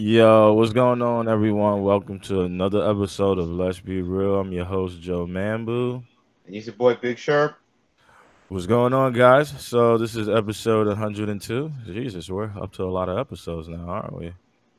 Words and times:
Yo, 0.00 0.52
what's 0.52 0.72
going 0.72 1.02
on, 1.02 1.28
everyone? 1.28 1.82
Welcome 1.82 2.20
to 2.20 2.42
another 2.42 2.88
episode 2.88 3.36
of 3.36 3.48
Let's 3.48 3.80
Be 3.80 4.00
Real. 4.00 4.38
I'm 4.38 4.52
your 4.52 4.64
host, 4.64 5.00
Joe 5.00 5.26
Mambu. 5.26 6.04
And 6.46 6.54
he's 6.54 6.66
your 6.66 6.76
boy, 6.76 6.94
Big 6.94 7.18
Sharp. 7.18 7.56
What's 8.48 8.66
going 8.66 8.94
on, 8.94 9.12
guys? 9.12 9.52
So, 9.60 9.98
this 9.98 10.14
is 10.14 10.28
episode 10.28 10.86
102. 10.86 11.72
Jesus, 11.86 12.30
we're 12.30 12.44
up 12.44 12.72
to 12.74 12.84
a 12.84 12.92
lot 12.92 13.08
of 13.08 13.18
episodes 13.18 13.66
now, 13.66 13.88
aren't 13.88 14.16
we? 14.16 14.32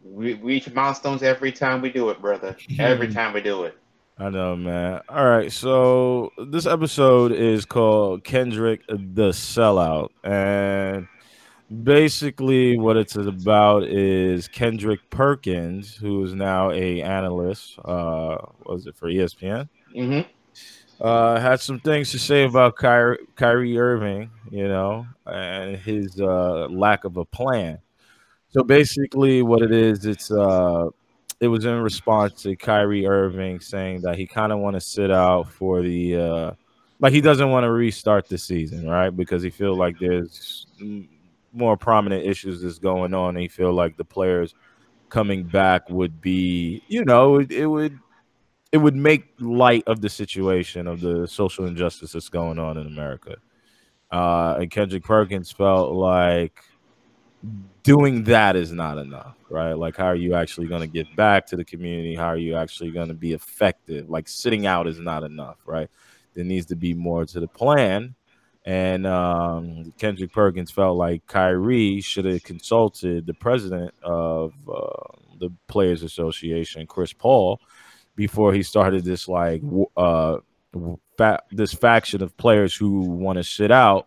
We 0.06 0.36
reach 0.36 0.72
milestones 0.72 1.22
every 1.22 1.52
time 1.52 1.82
we 1.82 1.90
do 1.90 2.10
it, 2.12 2.22
brother. 2.22 2.56
Every 2.80 3.14
time 3.14 3.34
we 3.34 3.42
do 3.42 3.66
it. 3.66 3.78
I 4.18 4.30
know, 4.30 4.56
man. 4.56 5.02
All 5.10 5.28
right, 5.28 5.52
so 5.52 6.32
this 6.48 6.66
episode 6.66 7.34
is 7.34 7.66
called 7.66 8.24
Kendrick 8.24 8.88
the 8.88 9.32
Sellout. 9.32 10.12
And 10.24 11.10
basically 11.84 12.78
what 12.78 12.98
it's 12.98 13.16
about 13.16 13.84
is 13.84 14.48
Kendrick 14.48 15.08
Perkins, 15.10 15.96
who 15.96 16.24
is 16.24 16.34
now 16.34 16.72
a 16.72 17.02
analyst, 17.02 17.78
uh, 17.86 18.38
was 18.66 18.88
it 18.88 18.96
for 18.96 19.08
ESPN? 19.08 19.70
Mm-hmm. 19.96 20.30
Uh, 21.02 21.40
had 21.40 21.62
some 21.62 21.80
things 21.80 22.12
to 22.12 22.20
say 22.20 22.44
about 22.44 22.76
Kyrie, 22.76 23.20
Kyrie 23.36 23.78
Irving, 23.78 24.30
you 24.52 24.68
know, 24.68 25.08
and 25.26 25.78
his 25.78 26.20
uh, 26.20 26.68
lack 26.70 27.06
of 27.06 27.16
a 27.18 27.24
plan. 27.24 27.80
So 28.50 28.64
basically, 28.64 29.42
what 29.42 29.62
it 29.62 29.72
is, 29.72 30.06
it's 30.06 30.30
uh, 30.30 30.90
it 31.40 31.48
was 31.48 31.64
in 31.64 31.80
response 31.80 32.42
to 32.44 32.56
Kyrie 32.56 33.08
Irving 33.08 33.62
saying 33.62 34.02
that 34.02 34.18
he 34.18 34.28
kind 34.28 34.52
of 34.52 34.60
want 34.60 34.76
to 34.76 34.82
sit 34.82 35.10
out 35.10 35.50
for 35.50 35.82
the 35.82 36.18
uh, 36.18 36.52
like 37.00 37.14
he 37.14 37.22
doesn't 37.22 37.50
want 37.50 37.64
to 37.64 37.72
restart 37.72 38.28
the 38.28 38.38
season, 38.38 38.90
right? 38.90 39.12
Because 39.12 39.42
he 39.42 39.50
feel 39.50 39.76
like 39.78 39.98
there's 40.00 40.68
more 41.54 41.78
prominent 41.78 42.26
issues 42.26 42.62
that's 42.62 42.80
going 42.80 43.14
on. 43.14 43.36
He 43.36 43.48
feel 43.48 43.74
like 43.74 43.98
the 43.98 44.06
players 44.06 44.56
coming 45.10 45.44
back 45.44 45.90
would 45.90 46.22
be, 46.22 46.84
you 46.88 47.04
know, 47.04 47.40
it, 47.40 47.52
it 47.52 47.66
would 47.66 48.00
it 48.72 48.78
would 48.78 48.96
make 48.96 49.34
light 49.40 49.84
of 49.88 50.02
the 50.02 50.10
situation 50.10 50.88
of 50.88 51.02
the 51.02 51.28
social 51.28 51.66
injustice 51.66 52.12
that's 52.12 52.30
going 52.30 52.60
on 52.60 52.78
in 52.78 52.86
America. 52.86 53.38
Uh, 54.12 54.58
and 54.60 54.72
Kendrick 54.72 55.04
Perkins 55.04 55.52
felt 55.52 55.94
like 55.94 56.64
doing 57.84 58.24
that 58.26 58.56
is 58.56 58.72
not 58.72 58.98
enough, 58.98 59.36
right? 59.50 59.74
Like, 59.74 59.98
how 59.98 60.06
are 60.06 60.16
you 60.16 60.36
actually 60.36 60.68
going 60.68 60.82
to 60.82 60.88
get 60.88 61.16
back 61.16 61.46
to 61.48 61.56
the 61.56 61.66
community? 61.66 62.16
How 62.16 62.28
are 62.28 62.38
you 62.38 62.56
actually 62.56 62.92
going 62.92 63.08
to 63.08 63.14
be 63.14 63.34
effective? 63.34 64.10
Like, 64.10 64.28
sitting 64.28 64.66
out 64.66 64.88
is 64.88 65.00
not 65.00 65.24
enough, 65.24 65.58
right? 65.66 65.90
There 66.34 66.44
needs 66.44 66.68
to 66.68 66.76
be 66.76 66.94
more 66.94 67.26
to 67.26 67.40
the 67.40 67.48
plan. 67.48 68.16
And 68.70 69.08
um, 69.08 69.94
Kendrick 69.98 70.32
Perkins 70.32 70.70
felt 70.70 70.96
like 70.96 71.26
Kyrie 71.26 72.02
should 72.02 72.26
have 72.26 72.44
consulted 72.44 73.26
the 73.26 73.34
president 73.34 73.96
of 74.04 74.54
uh, 74.72 75.18
the 75.40 75.50
Players 75.68 76.04
Association, 76.04 76.86
Chris 76.86 77.12
Paul, 77.12 77.60
before 78.16 78.54
he 78.54 78.62
started 78.62 79.04
this 79.04 79.28
like 79.28 79.64
uh, 79.98 80.38
fa- 81.18 81.42
this 81.50 81.74
faction 81.74 82.22
of 82.22 82.38
players 82.38 82.76
who 82.76 83.00
want 83.00 83.38
to 83.38 83.44
sit 83.44 83.72
out, 83.72 84.06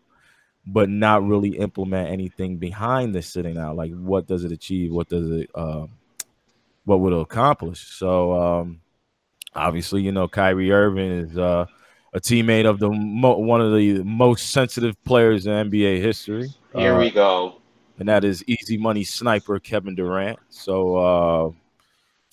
but 0.65 0.89
not 0.89 1.27
really 1.27 1.57
implement 1.59 2.11
anything 2.11 2.59
behind 2.59 3.17
the 3.17 3.23
sitting 3.23 3.59
out. 3.59 3.75
Like, 3.75 3.91
what 3.91 4.29
does 4.29 4.45
it 4.45 4.53
achieve? 4.53 4.93
What 4.93 5.09
does 5.09 5.29
it? 5.29 5.51
Uh, 5.57 5.87
what 6.85 7.01
would 7.01 7.13
it 7.13 7.21
accomplish? 7.21 7.81
So, 7.81 8.41
um, 8.41 8.81
obviously, 9.57 10.03
you 10.03 10.13
know, 10.13 10.29
Kyrie 10.29 10.71
Irving 10.71 11.11
is. 11.11 11.37
Uh, 11.37 11.67
a 12.13 12.21
teammate 12.21 12.67
of 12.67 12.79
the 12.79 12.91
mo- 12.91 13.39
one 13.39 13.61
of 13.61 13.73
the 13.75 14.03
most 14.03 14.51
sensitive 14.51 15.03
players 15.05 15.47
in 15.47 15.71
NBA 15.71 16.01
history. 16.01 16.49
Here 16.75 16.95
uh, 16.95 16.99
we 16.99 17.11
go. 17.11 17.61
And 17.99 18.09
that 18.09 18.25
is 18.25 18.45
easy 18.47 18.77
money 18.77 19.05
sniper 19.05 19.59
Kevin 19.59 19.95
Durant. 19.95 20.39
So 20.51 20.97
uh, 20.97 21.51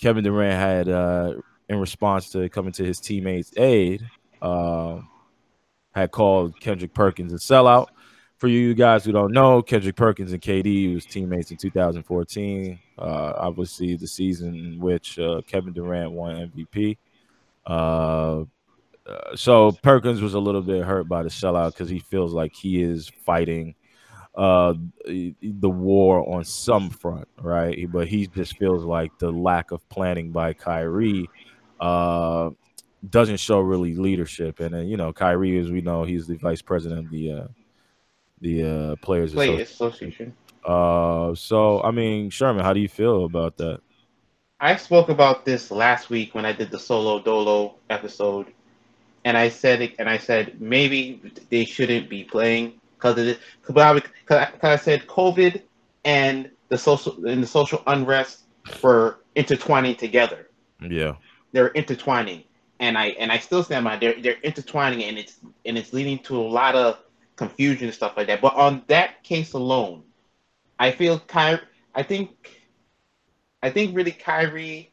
Kevin 0.00 0.24
Durant 0.24 0.58
had, 0.58 0.88
uh, 0.88 1.34
in 1.68 1.78
response 1.78 2.30
to 2.30 2.48
coming 2.48 2.72
to 2.72 2.84
his 2.84 2.98
teammates' 2.98 3.52
aid, 3.56 4.04
uh, 4.42 5.00
had 5.94 6.10
called 6.10 6.58
Kendrick 6.60 6.94
Perkins 6.94 7.32
a 7.32 7.36
sellout. 7.36 7.88
For 8.38 8.48
you 8.48 8.72
guys 8.72 9.04
who 9.04 9.12
don't 9.12 9.32
know, 9.32 9.60
Kendrick 9.60 9.96
Perkins 9.96 10.32
and 10.32 10.40
KD 10.40 10.94
was 10.94 11.04
teammates 11.04 11.50
in 11.50 11.58
2014. 11.58 12.78
Uh, 12.98 13.02
obviously, 13.36 13.96
the 13.96 14.06
season 14.06 14.54
in 14.54 14.80
which 14.80 15.18
uh, 15.18 15.42
Kevin 15.46 15.74
Durant 15.74 16.12
won 16.12 16.50
MVP. 16.50 16.96
Uh, 19.10 19.36
so 19.36 19.72
Perkins 19.82 20.20
was 20.20 20.34
a 20.34 20.38
little 20.38 20.62
bit 20.62 20.84
hurt 20.84 21.08
by 21.08 21.22
the 21.22 21.28
sellout 21.28 21.72
because 21.72 21.88
he 21.88 21.98
feels 21.98 22.32
like 22.32 22.54
he 22.54 22.82
is 22.82 23.10
fighting 23.24 23.74
uh, 24.36 24.74
the 25.04 25.70
war 25.70 26.28
on 26.32 26.44
some 26.44 26.90
front, 26.90 27.28
right? 27.40 27.90
But 27.90 28.08
he 28.08 28.26
just 28.28 28.56
feels 28.56 28.84
like 28.84 29.10
the 29.18 29.30
lack 29.30 29.72
of 29.72 29.86
planning 29.88 30.30
by 30.30 30.52
Kyrie 30.52 31.28
uh, 31.80 32.50
doesn't 33.08 33.38
show 33.38 33.60
really 33.60 33.94
leadership. 33.96 34.60
And 34.60 34.74
then 34.74 34.86
you 34.88 34.96
know, 34.96 35.12
Kyrie, 35.12 35.58
as 35.58 35.70
we 35.70 35.80
know, 35.80 36.04
he's 36.04 36.26
the 36.26 36.36
vice 36.36 36.62
president 36.62 37.06
of 37.06 37.10
the 37.10 37.32
uh, 37.32 37.46
the 38.40 38.62
uh, 38.64 38.96
Players 39.02 39.32
Play 39.32 39.60
Association. 39.60 40.34
Uh, 40.64 41.34
so 41.34 41.82
I 41.82 41.90
mean, 41.90 42.30
Sherman, 42.30 42.64
how 42.64 42.72
do 42.72 42.80
you 42.80 42.88
feel 42.88 43.24
about 43.24 43.56
that? 43.56 43.80
I 44.60 44.76
spoke 44.76 45.08
about 45.08 45.46
this 45.46 45.70
last 45.70 46.10
week 46.10 46.34
when 46.34 46.44
I 46.44 46.52
did 46.52 46.70
the 46.70 46.78
solo 46.78 47.22
dolo 47.22 47.76
episode 47.88 48.52
and 49.24 49.36
I 49.36 49.48
said 49.48 49.92
and 49.98 50.08
I 50.08 50.18
said 50.18 50.60
maybe 50.60 51.20
they 51.50 51.64
shouldn't 51.64 52.08
be 52.08 52.24
playing 52.24 52.80
because 52.96 53.18
of 53.18 53.24
this. 53.24 53.38
Because 53.66 54.48
I, 54.62 54.76
said 54.76 55.06
COVID 55.06 55.62
and 56.04 56.50
the 56.68 56.78
social 56.78 57.26
and 57.26 57.42
the 57.42 57.46
social 57.46 57.82
unrest 57.86 58.42
were 58.82 59.18
intertwining 59.34 59.96
together. 59.96 60.48
Yeah, 60.80 61.16
they're 61.52 61.68
intertwining, 61.68 62.44
and 62.78 62.96
I 62.96 63.08
and 63.08 63.30
I 63.30 63.38
still 63.38 63.62
stand 63.62 63.84
by 63.84 63.96
they're 63.96 64.20
they're 64.20 64.40
intertwining, 64.42 65.04
and 65.04 65.18
it's 65.18 65.38
and 65.64 65.76
it's 65.76 65.92
leading 65.92 66.18
to 66.20 66.36
a 66.36 66.42
lot 66.42 66.74
of 66.74 66.98
confusion 67.36 67.86
and 67.86 67.94
stuff 67.94 68.16
like 68.16 68.26
that. 68.28 68.40
But 68.40 68.54
on 68.54 68.82
that 68.88 69.22
case 69.22 69.52
alone, 69.54 70.02
I 70.78 70.92
feel 70.92 71.18
Kyrie. 71.18 71.60
I 71.94 72.02
think, 72.02 72.30
I 73.62 73.70
think 73.70 73.96
really 73.96 74.12
Kyrie. 74.12 74.92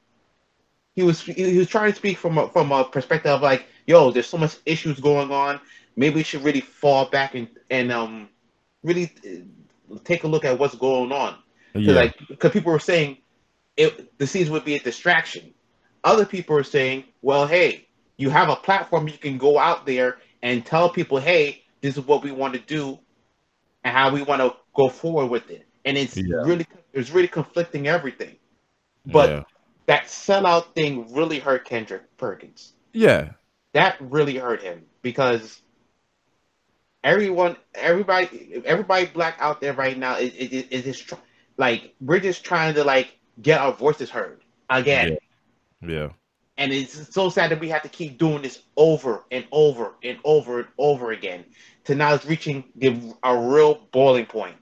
He 0.96 1.04
was 1.04 1.22
he 1.22 1.58
was 1.58 1.68
trying 1.68 1.92
to 1.92 1.96
speak 1.96 2.18
from 2.18 2.38
a, 2.40 2.50
from 2.50 2.72
a 2.72 2.84
perspective 2.84 3.32
of 3.32 3.42
like 3.42 3.68
yo, 3.88 4.12
there's 4.12 4.28
so 4.28 4.38
much 4.38 4.58
issues 4.66 5.00
going 5.00 5.31
on. 5.31 5.59
Maybe 5.96 6.16
we 6.16 6.24
should 6.24 6.44
really 6.44 6.62
fall 6.62 7.09
back 7.09 7.34
and 7.34 7.48
and 7.72 7.92
um 7.92 8.30
really 8.84 9.12
uh, 9.25 9.98
take 10.03 10.24
a 10.24 10.28
look 10.28 10.46
at 10.46 10.59
what's 10.59 10.75
going 10.75 11.12
on. 11.12 11.38
Yeah. 11.74 11.94
Like, 11.94 12.16
because 12.28 12.52
people 12.52 12.72
were 12.72 12.80
saying 12.80 13.18
it, 13.75 14.18
the 14.18 14.28
season 14.28 14.53
would 14.53 14.66
be 14.66 14.75
a 14.75 14.80
distraction. 14.80 15.53
Other 16.03 16.25
people 16.25 16.56
are 16.56 16.64
saying, 16.64 17.06
well, 17.22 17.48
hey, 17.48 17.88
you 18.18 18.30
have 18.30 18.50
a 18.50 18.56
platform 18.56 19.08
you 19.08 19.18
can 19.18 19.38
go 19.38 19.58
out 19.59 19.86
there 19.86 20.18
and 20.42 20.66
tell 20.66 20.90
people, 20.90 21.19
hey, 21.19 21.64
this 21.81 21.98
is 21.98 22.06
what 22.06 22.24
we 22.24 22.31
want 22.31 22.54
to 22.54 22.59
do 22.59 23.00
and 23.84 23.96
how 23.96 24.12
we 24.12 24.24
want 24.24 24.42
to 24.42 24.56
go 24.75 24.90
forward 24.90 25.28
with 25.28 25.50
it. 25.50 25.68
And 25.86 25.98
it's 25.98 26.18
yeah. 26.18 26.38
really 26.44 26.66
it's 26.94 27.12
really 27.12 27.28
conflicting 27.28 27.88
everything. 27.88 28.36
But 29.06 29.30
yeah. 29.30 29.44
that 29.86 30.06
sellout 30.06 30.74
thing 30.74 31.14
really 31.14 31.40
hurt 31.40 31.66
Kendrick 31.66 32.18
Perkins. 32.18 32.74
Yeah, 32.94 33.31
that 33.78 33.96
really 34.02 34.38
hurt 34.38 34.64
him 34.64 34.84
because 35.04 35.62
everyone, 37.04 37.56
everybody, 37.76 38.60
everybody 38.66 39.06
black 39.06 39.38
out 39.40 39.62
there 39.62 39.74
right 39.74 39.96
now 39.96 40.18
is 40.18 40.34
is, 40.34 40.86
is 40.86 41.02
just 41.02 41.14
like 41.58 41.94
we're 42.02 42.20
just 42.20 42.44
trying 42.44 42.74
to 42.74 42.84
like 42.84 43.16
get 43.40 43.62
our 43.62 43.72
voices 43.72 44.10
heard 44.10 44.42
again. 44.68 45.18
Yeah. 45.82 45.90
yeah. 45.90 46.10
And 46.58 46.74
it's 46.74 47.14
so 47.14 47.30
sad 47.30 47.52
that 47.52 47.60
we 47.60 47.70
have 47.70 47.84
to 47.84 47.90
keep 47.90 48.18
doing 48.18 48.42
this 48.42 48.64
over 48.76 49.24
and 49.30 49.46
over 49.52 49.94
and 50.04 50.18
over 50.24 50.62
and 50.62 50.68
over 50.80 51.12
again. 51.12 51.46
To 51.84 51.94
now 51.94 52.16
it's 52.16 52.26
reaching 52.26 52.64
the, 52.76 53.14
a 53.22 53.38
real 53.38 53.88
boiling 53.92 54.25
point. 54.25 54.56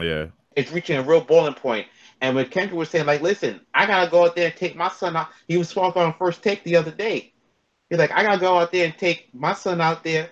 Yeah. 0.00 0.26
It's 0.56 0.72
reaching 0.72 0.96
a 0.96 1.02
real 1.02 1.20
boiling 1.20 1.54
point. 1.54 1.86
And 2.20 2.34
when 2.34 2.46
Kendrick 2.46 2.76
was 2.76 2.90
saying, 2.90 3.06
like, 3.06 3.22
listen, 3.22 3.60
I 3.72 3.86
gotta 3.86 4.10
go 4.10 4.24
out 4.24 4.34
there 4.34 4.46
and 4.46 4.56
take 4.56 4.74
my 4.74 4.88
son 4.88 5.14
out. 5.14 5.28
He 5.46 5.56
was 5.56 5.68
spoken 5.68 6.02
on 6.02 6.14
first 6.14 6.42
take 6.42 6.64
the 6.64 6.74
other 6.74 6.90
day. 6.90 7.33
He's 7.94 8.00
like, 8.00 8.10
I 8.10 8.24
gotta 8.24 8.40
go 8.40 8.58
out 8.58 8.72
there 8.72 8.86
and 8.86 8.98
take 8.98 9.28
my 9.32 9.54
son 9.54 9.80
out 9.80 10.02
there 10.02 10.30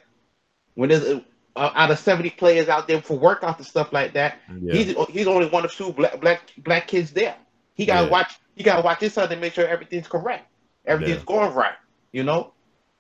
when 0.75 0.89
there's 0.89 1.05
uh, 1.05 1.21
out 1.55 1.93
of 1.93 1.99
seventy 2.01 2.31
players 2.31 2.69
out 2.69 2.89
there 2.89 3.01
for 3.01 3.17
workouts 3.17 3.59
and 3.59 3.67
stuff 3.67 3.93
like 3.93 4.15
that. 4.15 4.41
Yeah. 4.61 4.75
He's 4.75 4.97
he's 5.11 5.27
only 5.29 5.49
one 5.49 5.65
of 5.65 5.73
two 5.73 5.93
black 5.93 6.21
black 6.21 6.51
black 6.59 6.89
kids 6.89 7.13
there. 7.13 7.37
He 7.75 7.87
gotta 7.87 8.07
yeah. 8.07 8.11
watch. 8.11 8.35
He 8.57 8.65
gotta 8.65 8.83
watch 8.83 8.99
his 8.99 9.13
son 9.13 9.29
to 9.29 9.37
make 9.37 9.53
sure 9.53 9.65
everything's 9.65 10.09
correct, 10.09 10.49
everything's 10.87 11.19
yeah. 11.19 11.25
going 11.25 11.55
right. 11.55 11.75
You 12.11 12.25
know, 12.25 12.53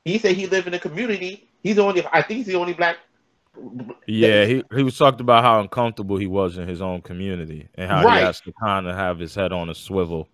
he 0.04 0.18
said 0.18 0.36
he 0.36 0.46
live 0.46 0.66
in 0.66 0.72
the 0.72 0.78
community. 0.78 1.48
He's 1.64 1.74
the 1.74 1.82
only. 1.82 2.06
I 2.12 2.22
think 2.22 2.38
he's 2.38 2.46
the 2.46 2.54
only 2.54 2.74
black. 2.74 2.98
Yeah, 4.06 4.44
he, 4.44 4.62
he 4.74 4.82
was 4.84 4.96
talked 4.96 5.20
about 5.20 5.42
how 5.42 5.60
uncomfortable 5.60 6.16
he 6.16 6.28
was 6.28 6.56
in 6.56 6.68
his 6.68 6.80
own 6.80 7.02
community 7.02 7.68
and 7.74 7.90
how 7.90 8.04
right. 8.04 8.20
he 8.20 8.24
has 8.24 8.40
to 8.42 8.52
kind 8.52 8.86
of 8.86 8.94
have 8.94 9.18
his 9.18 9.34
head 9.34 9.52
on 9.52 9.68
a 9.70 9.74
swivel 9.74 10.28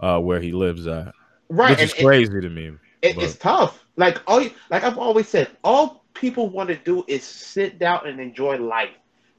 uh, 0.00 0.20
where 0.20 0.40
he 0.40 0.52
lives 0.52 0.86
at. 0.86 1.14
Right, 1.48 1.70
which 1.70 1.80
is 1.80 1.92
and, 1.94 2.04
crazy 2.04 2.32
and, 2.32 2.42
to 2.42 2.50
me. 2.50 2.72
It, 3.04 3.18
it's 3.18 3.36
tough. 3.36 3.84
Like 3.96 4.20
all, 4.26 4.40
you, 4.40 4.50
like 4.70 4.82
I've 4.82 4.98
always 4.98 5.28
said, 5.28 5.50
all 5.62 6.04
people 6.14 6.48
want 6.48 6.68
to 6.70 6.76
do 6.76 7.04
is 7.06 7.22
sit 7.22 7.78
down 7.78 8.06
and 8.06 8.18
enjoy 8.18 8.56
life. 8.56 8.90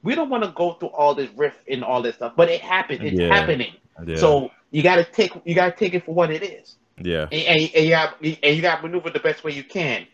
We 0.03 0.13
don't 0.13 0.29
want 0.29 0.43
to 0.43 0.51
go 0.51 0.73
through 0.73 0.89
all 0.89 1.15
this 1.15 1.29
riff 1.35 1.57
and 1.67 1.83
all 1.83 2.01
this 2.01 2.15
stuff, 2.15 2.33
but 2.35 2.49
it 2.49 2.61
happened. 2.61 3.03
It's 3.03 3.19
yeah. 3.19 3.33
happening. 3.33 3.73
Yeah. 4.05 4.17
So 4.17 4.51
you 4.71 4.83
got 4.83 4.97
to 4.97 5.03
take 5.03 5.31
you 5.45 5.55
got 5.55 5.71
to 5.71 5.77
take 5.77 5.93
it 5.95 6.05
for 6.05 6.13
what 6.13 6.29
it 6.29 6.43
is. 6.43 6.75
Yeah. 7.01 7.27
And, 7.31 7.33
and, 7.33 7.71
and 7.75 7.85
you 7.85 7.89
got 7.89 8.21
and 8.21 8.55
you 8.55 8.61
got 8.61 8.77
to 8.77 8.81
maneuver 8.83 9.09
the 9.09 9.19
best 9.19 9.43
way 9.43 9.51
you 9.51 9.63
can. 9.63 10.05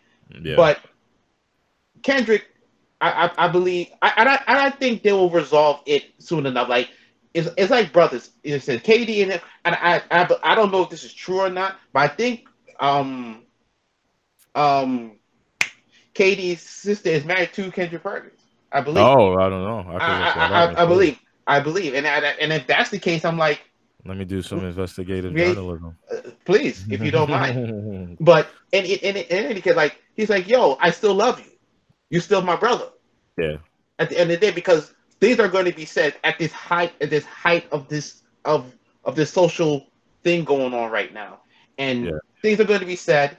Yeah. 0.41 0.55
But 0.55 0.79
Kendrick, 2.03 2.45
I 3.01 3.27
I, 3.37 3.45
I 3.45 3.47
believe 3.49 3.89
I, 4.01 4.13
I 4.15 4.53
I 4.53 4.65
I 4.67 4.69
think 4.69 5.03
they 5.03 5.11
will 5.11 5.29
resolve 5.29 5.81
it 5.85 6.05
soon 6.19 6.45
enough. 6.45 6.69
Like 6.69 6.89
it's, 7.33 7.49
it's 7.57 7.71
like 7.71 7.91
brothers. 7.91 8.29
It's 8.43 8.67
KD 8.67 9.23
and 9.23 9.31
him, 9.33 9.41
and 9.65 9.75
I, 9.75 10.01
I 10.09 10.29
I 10.43 10.55
don't 10.55 10.71
know 10.71 10.83
if 10.83 10.89
this 10.89 11.03
is 11.03 11.13
true 11.13 11.41
or 11.41 11.49
not, 11.49 11.75
but 11.91 11.99
I 11.99 12.07
think 12.07 12.45
um 12.81 13.43
um 14.55 15.13
KD's 16.13 16.61
sister 16.61 17.09
is 17.09 17.23
married 17.23 17.53
to 17.53 17.71
Kendrick 17.71 18.03
Perkins. 18.03 18.41
I 18.71 18.81
believe. 18.81 19.05
oh, 19.05 19.35
I 19.37 19.49
don't 19.49 19.63
know. 19.63 19.79
I, 19.91 19.97
I, 19.97 20.29
I. 20.29 20.65
I, 20.65 20.83
I 20.83 20.85
believe. 20.85 21.19
I 21.47 21.59
believe, 21.59 21.95
and 21.95 22.05
and 22.05 22.53
if 22.53 22.67
that's 22.67 22.89
the 22.91 22.99
case, 22.99 23.25
I'm 23.25 23.37
like, 23.37 23.61
Let 24.05 24.17
me 24.17 24.25
do 24.25 24.41
some 24.41 24.63
investigative 24.63 25.35
Yeah. 25.37 25.53
journalism. 25.53 25.97
uh, 26.11 26.31
please, 26.45 26.85
if 26.89 27.03
you 27.03 27.11
don't 27.11 27.29
mind. 27.29 28.17
But 28.19 28.47
and 28.71 28.85
in 28.85 29.15
any 29.17 29.61
case, 29.61 29.75
like 29.75 29.97
he's 30.15 30.29
like, 30.29 30.47
yo, 30.47 30.77
I 30.79 30.91
still 30.91 31.13
love 31.15 31.39
you. 31.39 31.51
You're 32.09 32.21
still 32.21 32.41
my 32.41 32.55
brother. 32.55 32.89
yeah. 33.37 33.57
At 33.99 34.09
the 34.09 34.19
end 34.19 34.31
of 34.31 34.39
the 34.39 34.45
day, 34.47 34.51
because 34.53 34.93
things 35.19 35.39
are 35.39 35.47
going 35.47 35.65
to 35.65 35.73
be 35.73 35.85
said 35.85 36.15
at 36.23 36.37
this 36.37 36.51
height, 36.51 36.93
at 37.01 37.09
this 37.09 37.25
height 37.25 37.65
of 37.71 37.87
this 37.89 38.21
of 38.45 38.73
of 39.03 39.15
this 39.15 39.31
social 39.31 39.87
thing 40.23 40.43
going 40.45 40.73
on 40.73 40.91
right 40.91 41.13
now, 41.13 41.41
and 41.77 42.05
Yeah. 42.05 42.19
Things 42.41 42.59
are 42.59 42.65
going 42.65 42.79
to 42.81 42.85
be 42.85 42.95
said. 42.95 43.37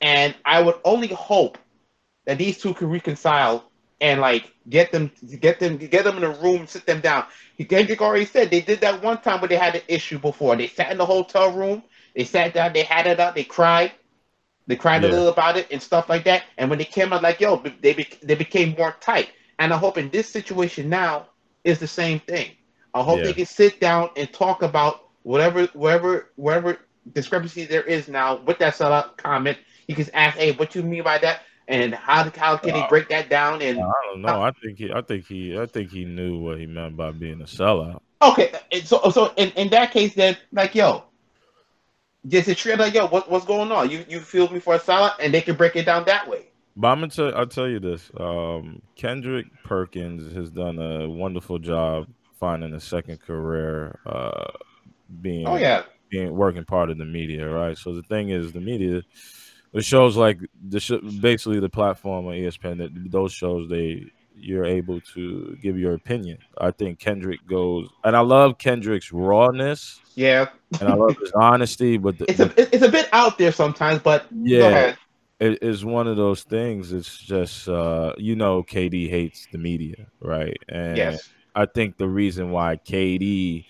And 0.00 0.34
I 0.44 0.62
would 0.62 0.76
only 0.84 1.08
hope 1.08 1.58
that 2.26 2.38
these 2.38 2.58
two 2.58 2.74
can 2.74 2.88
reconcile 2.90 3.70
and 4.00 4.20
like 4.20 4.52
get 4.68 4.92
them 4.92 5.10
get 5.40 5.58
them 5.60 5.76
get 5.76 6.04
them 6.04 6.16
in 6.16 6.24
a 6.24 6.30
room, 6.30 6.66
sit 6.66 6.86
them 6.86 7.00
down. 7.00 7.24
Kendrick 7.68 8.00
already 8.02 8.24
said 8.24 8.50
they 8.50 8.60
did 8.60 8.80
that 8.80 9.02
one 9.02 9.20
time 9.20 9.40
where 9.40 9.48
they 9.48 9.56
had 9.56 9.74
an 9.76 9.82
issue 9.88 10.18
before. 10.18 10.56
They 10.56 10.66
sat 10.68 10.90
in 10.92 10.98
the 10.98 11.06
hotel 11.06 11.52
room, 11.52 11.82
they 12.14 12.24
sat 12.24 12.54
down, 12.54 12.72
they 12.72 12.82
had 12.82 13.06
it 13.06 13.20
out, 13.20 13.34
they 13.34 13.44
cried, 13.44 13.92
they 14.66 14.76
cried 14.76 15.02
Yeah. 15.02 15.04
a 15.04 15.08
little 15.08 15.28
about 15.28 15.56
it 15.56 15.68
and 15.70 15.82
stuff 15.82 16.08
like 16.08 16.24
that. 16.24 16.44
And 16.58 16.68
when 16.70 16.78
they 16.78 16.84
came 16.84 17.12
out, 17.12 17.22
like 17.22 17.40
yo, 17.40 17.56
they 17.80 17.94
be, 17.94 18.06
they 18.22 18.34
became 18.34 18.74
more 18.78 18.94
tight. 19.00 19.28
And 19.58 19.72
I 19.72 19.76
hope 19.78 19.98
in 19.98 20.10
this 20.10 20.28
situation 20.28 20.88
now 20.88 21.28
is 21.64 21.78
the 21.78 21.86
same 21.88 22.20
thing. 22.20 22.50
I 22.94 23.02
hope 23.02 23.22
Yeah. 23.22 23.24
they 23.24 23.34
can 23.34 23.46
sit 23.46 23.80
down 23.80 24.10
and 24.16 24.32
talk 24.32 24.62
about 24.62 25.00
whatever 25.22 25.66
wherever 25.74 26.30
wherever 26.36 26.78
discrepancy 27.10 27.64
there 27.64 27.82
is 27.82 28.08
now 28.08 28.36
with 28.36 28.58
that 28.58 28.74
sellout 28.74 29.16
comment. 29.16 29.58
You 29.86 29.94
can 29.94 30.08
ask, 30.14 30.36
hey, 30.36 30.52
what 30.52 30.74
you 30.74 30.82
mean 30.82 31.02
by 31.02 31.18
that? 31.18 31.42
And 31.68 31.94
how 31.94 32.30
how 32.36 32.56
can 32.56 32.74
he 32.74 32.84
break 32.88 33.08
that 33.08 33.30
down? 33.30 33.62
And 33.62 33.80
I 33.80 33.92
don't 34.04 34.20
know. 34.20 34.42
I 34.42 34.50
think 34.50 34.78
he. 34.78 34.92
I 34.92 35.00
think 35.00 35.26
he. 35.26 35.58
I 35.58 35.66
think 35.66 35.90
he 35.90 36.04
knew 36.04 36.38
what 36.38 36.58
he 36.58 36.66
meant 36.66 36.96
by 36.96 37.12
being 37.12 37.40
a 37.40 37.44
sellout. 37.44 38.00
Okay, 38.20 38.52
and 38.70 38.84
so 38.84 39.00
so 39.10 39.32
in, 39.36 39.50
in 39.52 39.68
that 39.70 39.92
case, 39.92 40.14
then 40.14 40.36
like 40.52 40.74
yo, 40.74 41.04
just 42.26 42.48
a 42.48 42.54
trip 42.54 42.78
like 42.78 42.94
yo, 42.94 43.06
what, 43.06 43.30
what's 43.30 43.46
going 43.46 43.70
on? 43.72 43.90
You 43.90 44.04
you 44.08 44.20
feel 44.20 44.48
me 44.52 44.58
for 44.58 44.74
a 44.74 44.80
salad, 44.80 45.12
and 45.20 45.32
they 45.32 45.40
can 45.40 45.56
break 45.56 45.76
it 45.76 45.86
down 45.86 46.04
that 46.06 46.28
way. 46.28 46.46
But 46.76 46.88
I'm 46.88 47.00
gonna 47.00 47.08
tell. 47.08 47.34
I'll 47.34 47.46
tell 47.46 47.68
you 47.68 47.80
this. 47.80 48.10
Um, 48.18 48.82
Kendrick 48.96 49.46
Perkins 49.64 50.32
has 50.34 50.50
done 50.50 50.78
a 50.78 51.08
wonderful 51.08 51.58
job 51.58 52.06
finding 52.38 52.74
a 52.74 52.80
second 52.80 53.20
career. 53.20 53.98
Uh, 54.04 54.50
being 55.20 55.46
Oh 55.46 55.56
yeah, 55.56 55.84
being 56.12 56.36
working 56.36 56.64
part 56.64 56.90
of 56.90 56.98
the 56.98 57.06
media, 57.06 57.48
right? 57.48 57.76
So 57.76 57.94
the 57.94 58.02
thing 58.02 58.28
is, 58.28 58.52
the 58.52 58.60
media, 58.60 59.02
the 59.72 59.82
shows 59.82 60.14
like 60.16 60.38
the 60.68 60.78
sh- 60.78 61.00
basically 61.20 61.58
the 61.58 61.70
platform 61.70 62.26
on 62.26 62.34
ESPN, 62.34 62.78
that 62.78 62.90
those 63.10 63.32
shows 63.32 63.68
they 63.70 64.04
you're 64.36 64.64
able 64.66 65.00
to 65.14 65.56
give 65.62 65.78
your 65.78 65.94
opinion. 65.94 66.38
I 66.58 66.70
think 66.70 66.98
Kendrick 66.98 67.40
goes, 67.48 67.88
and 68.04 68.14
I 68.14 68.20
love 68.20 68.58
Kendrick's 68.58 69.10
rawness, 69.10 70.00
yeah. 70.14 70.48
and 70.80 70.88
I 70.88 70.94
love 70.94 71.16
his 71.20 71.32
honesty, 71.34 71.96
but 71.96 72.18
the, 72.18 72.26
It's 72.30 72.40
a 72.40 72.46
it- 72.60 72.68
it's 72.74 72.84
a 72.84 72.90
bit 72.90 73.08
out 73.12 73.38
there 73.38 73.52
sometimes, 73.52 74.00
but 74.00 74.26
go 74.30 74.46
yeah, 74.46 74.68
ahead. 74.68 74.96
it 75.40 75.62
is 75.62 75.82
one 75.84 76.06
of 76.08 76.16
those 76.18 76.42
things. 76.42 76.92
It's 76.92 77.16
just 77.18 77.68
uh, 77.68 78.12
you 78.18 78.36
know, 78.36 78.62
KD 78.62 79.08
hates 79.08 79.46
the 79.50 79.58
media, 79.58 80.06
right? 80.20 80.56
And 80.68 80.98
Yes, 80.98 81.30
I 81.54 81.64
think 81.66 81.96
the 81.96 82.08
reason 82.08 82.50
why 82.50 82.76
KD 82.76 83.64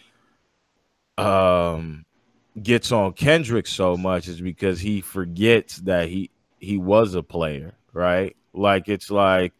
um 1.18 2.04
gets 2.60 2.92
on 2.92 3.12
Kendrick 3.12 3.66
so 3.66 3.96
much 3.96 4.28
is 4.28 4.40
because 4.40 4.80
he 4.80 5.00
forgets 5.00 5.76
that 5.78 6.08
he 6.08 6.30
he 6.58 6.78
was 6.78 7.14
a 7.14 7.22
player, 7.22 7.74
right? 7.92 8.36
Like 8.52 8.88
it's 8.88 9.10
like 9.10 9.52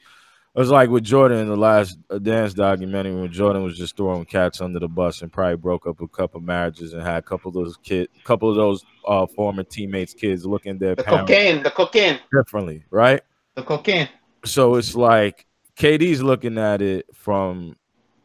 it 0.55 0.59
was 0.59 0.71
like 0.71 0.91
with 0.91 1.05
Jordan 1.05 1.39
in 1.39 1.49
the 1.49 1.57
last 1.57 1.99
dance 2.23 2.53
documentary 2.53 3.15
when 3.15 3.33
Jordan 3.33 3.63
was 3.63 3.77
just 3.77 3.97
throwing 3.97 4.25
cats 4.25 4.61
under 4.61 4.79
the 4.79 4.89
bus 4.89 5.23
and 5.23 5.33
probably 5.33 5.57
broke 5.57 5.87
up 5.87 6.01
a 6.01 6.09
couple 6.09 6.41
marriages 6.41 6.93
and 6.93 7.03
had 7.03 7.17
a 7.17 7.23
couple 7.23 7.49
of 7.49 7.55
those 7.55 7.77
kid, 7.83 8.09
couple 8.25 8.51
of 8.51 8.57
those 8.57 8.85
uh, 9.07 9.27
former 9.27 9.63
teammates' 9.63 10.13
kids 10.13 10.45
looking 10.45 10.73
at 10.73 10.79
their 10.79 10.95
the 10.95 11.03
cocaine, 11.03 11.63
the 11.63 11.71
cocaine, 11.71 12.21
differently, 12.33 12.85
right? 12.91 13.23
the 13.55 13.63
cocaine. 13.63 14.09
so 14.45 14.77
it's 14.77 14.95
like 14.95 15.47
KD's 15.77 16.23
looking 16.23 16.59
at 16.59 16.83
it 16.83 17.07
from 17.15 17.77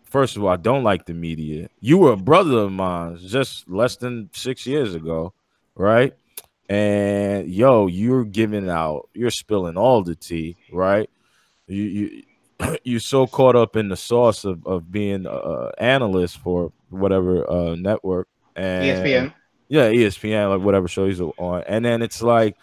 first 0.09 0.37
of 0.37 0.43
all, 0.43 0.49
I 0.49 0.57
don't 0.57 0.83
like 0.83 1.05
the 1.05 1.13
media. 1.13 1.69
You 1.79 1.97
were 1.97 2.13
a 2.13 2.17
brother 2.17 2.59
of 2.59 2.71
mine 2.71 3.17
just 3.17 3.69
less 3.69 3.97
than 3.97 4.29
six 4.33 4.65
years 4.65 4.95
ago, 4.95 5.33
right? 5.75 6.13
And 6.69 7.47
yo, 7.47 7.87
you're 7.87 8.25
giving 8.25 8.69
out, 8.69 9.09
you're 9.13 9.31
spilling 9.31 9.77
all 9.77 10.03
the 10.03 10.15
tea, 10.15 10.57
right? 10.71 11.09
You 11.67 11.83
you 11.83 12.23
you're 12.83 12.99
so 12.99 13.27
caught 13.27 13.55
up 13.55 13.75
in 13.75 13.89
the 13.89 13.97
sauce 13.97 14.43
of, 14.43 14.65
of 14.65 14.91
being 14.91 15.25
an 15.25 15.71
analyst 15.77 16.39
for 16.39 16.71
whatever 16.89 17.49
uh, 17.49 17.75
network 17.75 18.27
and 18.55 18.85
ESPN. 18.85 19.33
yeah, 19.67 19.89
ESPN, 19.89 20.49
like 20.49 20.65
whatever 20.65 20.87
show 20.87 21.07
he's 21.07 21.21
on. 21.21 21.63
And 21.67 21.85
then 21.85 22.01
it's 22.01 22.21
like 22.21 22.55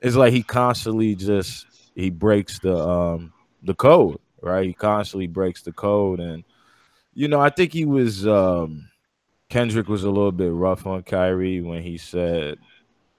it's 0.00 0.16
like 0.16 0.32
he 0.32 0.42
constantly 0.42 1.14
just 1.14 1.66
he 1.94 2.10
breaks 2.10 2.58
the 2.60 2.76
um 2.76 3.32
the 3.62 3.74
code, 3.74 4.18
right? 4.40 4.66
He 4.66 4.72
constantly 4.72 5.26
breaks 5.26 5.62
the 5.62 5.72
code 5.72 6.20
and 6.20 6.44
you 7.18 7.26
know, 7.26 7.40
I 7.40 7.50
think 7.50 7.72
he 7.72 7.84
was 7.84 8.24
um 8.28 8.88
Kendrick 9.48 9.88
was 9.88 10.04
a 10.04 10.08
little 10.10 10.30
bit 10.30 10.52
rough 10.52 10.86
on 10.86 11.02
Kyrie 11.02 11.60
when 11.60 11.82
he 11.82 11.98
said 11.98 12.58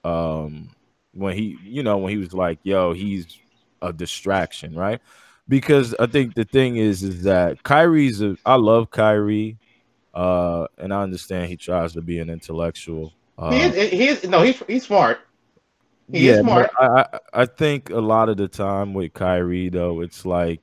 um 0.04 0.70
when 1.12 1.36
he 1.36 1.58
you 1.62 1.82
know 1.82 1.98
when 1.98 2.10
he 2.10 2.16
was 2.16 2.32
like, 2.32 2.60
yo, 2.62 2.94
he's 2.94 3.38
a 3.82 3.92
distraction, 3.92 4.74
right? 4.74 5.02
Because 5.50 5.94
I 6.00 6.06
think 6.06 6.34
the 6.34 6.44
thing 6.44 6.78
is 6.78 7.02
is 7.02 7.24
that 7.24 7.62
Kyrie's 7.62 8.22
a 8.22 8.38
I 8.46 8.54
love 8.54 8.90
Kyrie 8.90 9.58
uh 10.14 10.66
and 10.78 10.94
I 10.94 11.02
understand 11.02 11.50
he 11.50 11.58
tries 11.58 11.92
to 11.92 12.00
be 12.00 12.20
an 12.20 12.30
intellectual. 12.30 13.12
Uh, 13.36 13.50
he 13.50 13.60
is. 13.60 13.90
He 13.90 14.08
is. 14.08 14.24
No, 14.24 14.40
he's 14.40 14.62
he's 14.66 14.86
smart. 14.86 15.18
He 16.10 16.26
yeah, 16.26 16.36
is 16.36 16.40
smart. 16.40 16.70
I, 16.80 16.86
I 16.86 17.18
I 17.42 17.44
think 17.44 17.90
a 17.90 18.00
lot 18.00 18.30
of 18.30 18.38
the 18.38 18.48
time 18.48 18.94
with 18.94 19.12
Kyrie 19.12 19.68
though, 19.68 20.00
it's 20.00 20.24
like 20.24 20.62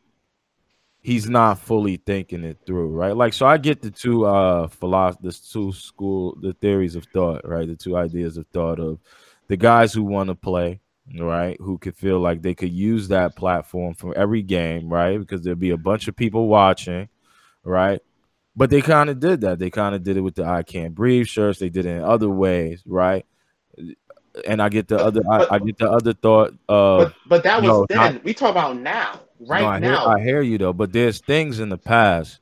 he's 1.07 1.29
not 1.29 1.57
fully 1.57 1.95
thinking 1.95 2.43
it 2.43 2.57
through, 2.65 2.89
right? 2.89 3.15
Like, 3.15 3.31
so 3.31 3.45
I 3.45 3.57
get 3.57 3.81
the 3.81 3.89
two 3.89 4.25
uh 4.25 4.67
philosoph 4.67 5.21
the 5.21 5.31
two 5.31 5.71
school 5.71 6.37
the 6.41 6.51
theories 6.51 6.97
of 6.97 7.05
thought, 7.13 7.47
right? 7.47 7.65
The 7.65 7.77
two 7.77 7.95
ideas 7.95 8.35
of 8.35 8.45
thought 8.47 8.77
of 8.77 8.99
the 9.47 9.55
guys 9.55 9.93
who 9.93 10.03
want 10.03 10.27
to 10.27 10.35
play, 10.35 10.81
right? 11.17 11.55
Who 11.61 11.77
could 11.77 11.95
feel 11.95 12.19
like 12.19 12.41
they 12.41 12.53
could 12.53 12.73
use 12.73 13.07
that 13.07 13.37
platform 13.37 13.93
for 13.93 14.17
every 14.17 14.41
game, 14.41 14.89
right? 14.89 15.17
Because 15.17 15.43
there'd 15.43 15.57
be 15.57 15.69
a 15.69 15.77
bunch 15.77 16.09
of 16.09 16.15
people 16.17 16.49
watching, 16.49 17.07
right? 17.63 18.01
But 18.57 18.69
they 18.69 18.81
kind 18.81 19.09
of 19.09 19.21
did 19.21 19.39
that. 19.41 19.59
They 19.59 19.69
kind 19.69 19.95
of 19.95 20.03
did 20.03 20.17
it 20.17 20.21
with 20.21 20.35
the 20.35 20.43
I 20.43 20.63
can't 20.63 20.93
breathe 20.93 21.27
shirts. 21.27 21.57
They 21.57 21.69
did 21.69 21.85
it 21.85 21.95
in 21.95 22.03
other 22.03 22.29
ways, 22.29 22.83
right? 22.85 23.25
And 24.45 24.61
I 24.61 24.67
get 24.67 24.89
the 24.89 24.97
other, 24.97 25.21
I, 25.31 25.47
I 25.51 25.59
get 25.59 25.77
the 25.77 25.89
other 25.89 26.11
thought 26.11 26.53
of 26.67 26.97
But 26.99 27.13
but 27.29 27.43
that 27.43 27.61
was 27.61 27.69
no, 27.69 27.85
then. 27.87 28.19
we 28.25 28.33
talk 28.33 28.51
about 28.51 28.75
now, 28.75 29.21
right 29.39 29.61
no, 29.61 29.67
I 29.67 29.79
now. 29.79 29.99
Hear, 29.99 30.17
I 30.17 30.21
hear 30.23 30.41
you 30.41 30.57
though, 30.57 30.73
but 30.73 30.91
there's 30.93 31.19
things 31.19 31.59
in 31.59 31.69
the 31.69 31.77
past 31.77 32.39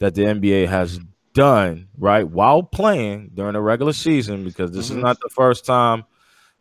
that 0.00 0.14
the 0.14 0.22
NBA 0.22 0.66
has 0.68 1.00
done 1.34 1.88
right 1.98 2.28
while 2.28 2.62
playing 2.62 3.30
during 3.34 3.54
the 3.54 3.60
regular 3.60 3.92
season 3.92 4.44
because 4.44 4.70
this 4.72 4.88
Mhm. 4.88 4.96
is 4.98 5.02
not 5.02 5.18
the 5.20 5.28
first 5.30 5.64
time 5.66 6.04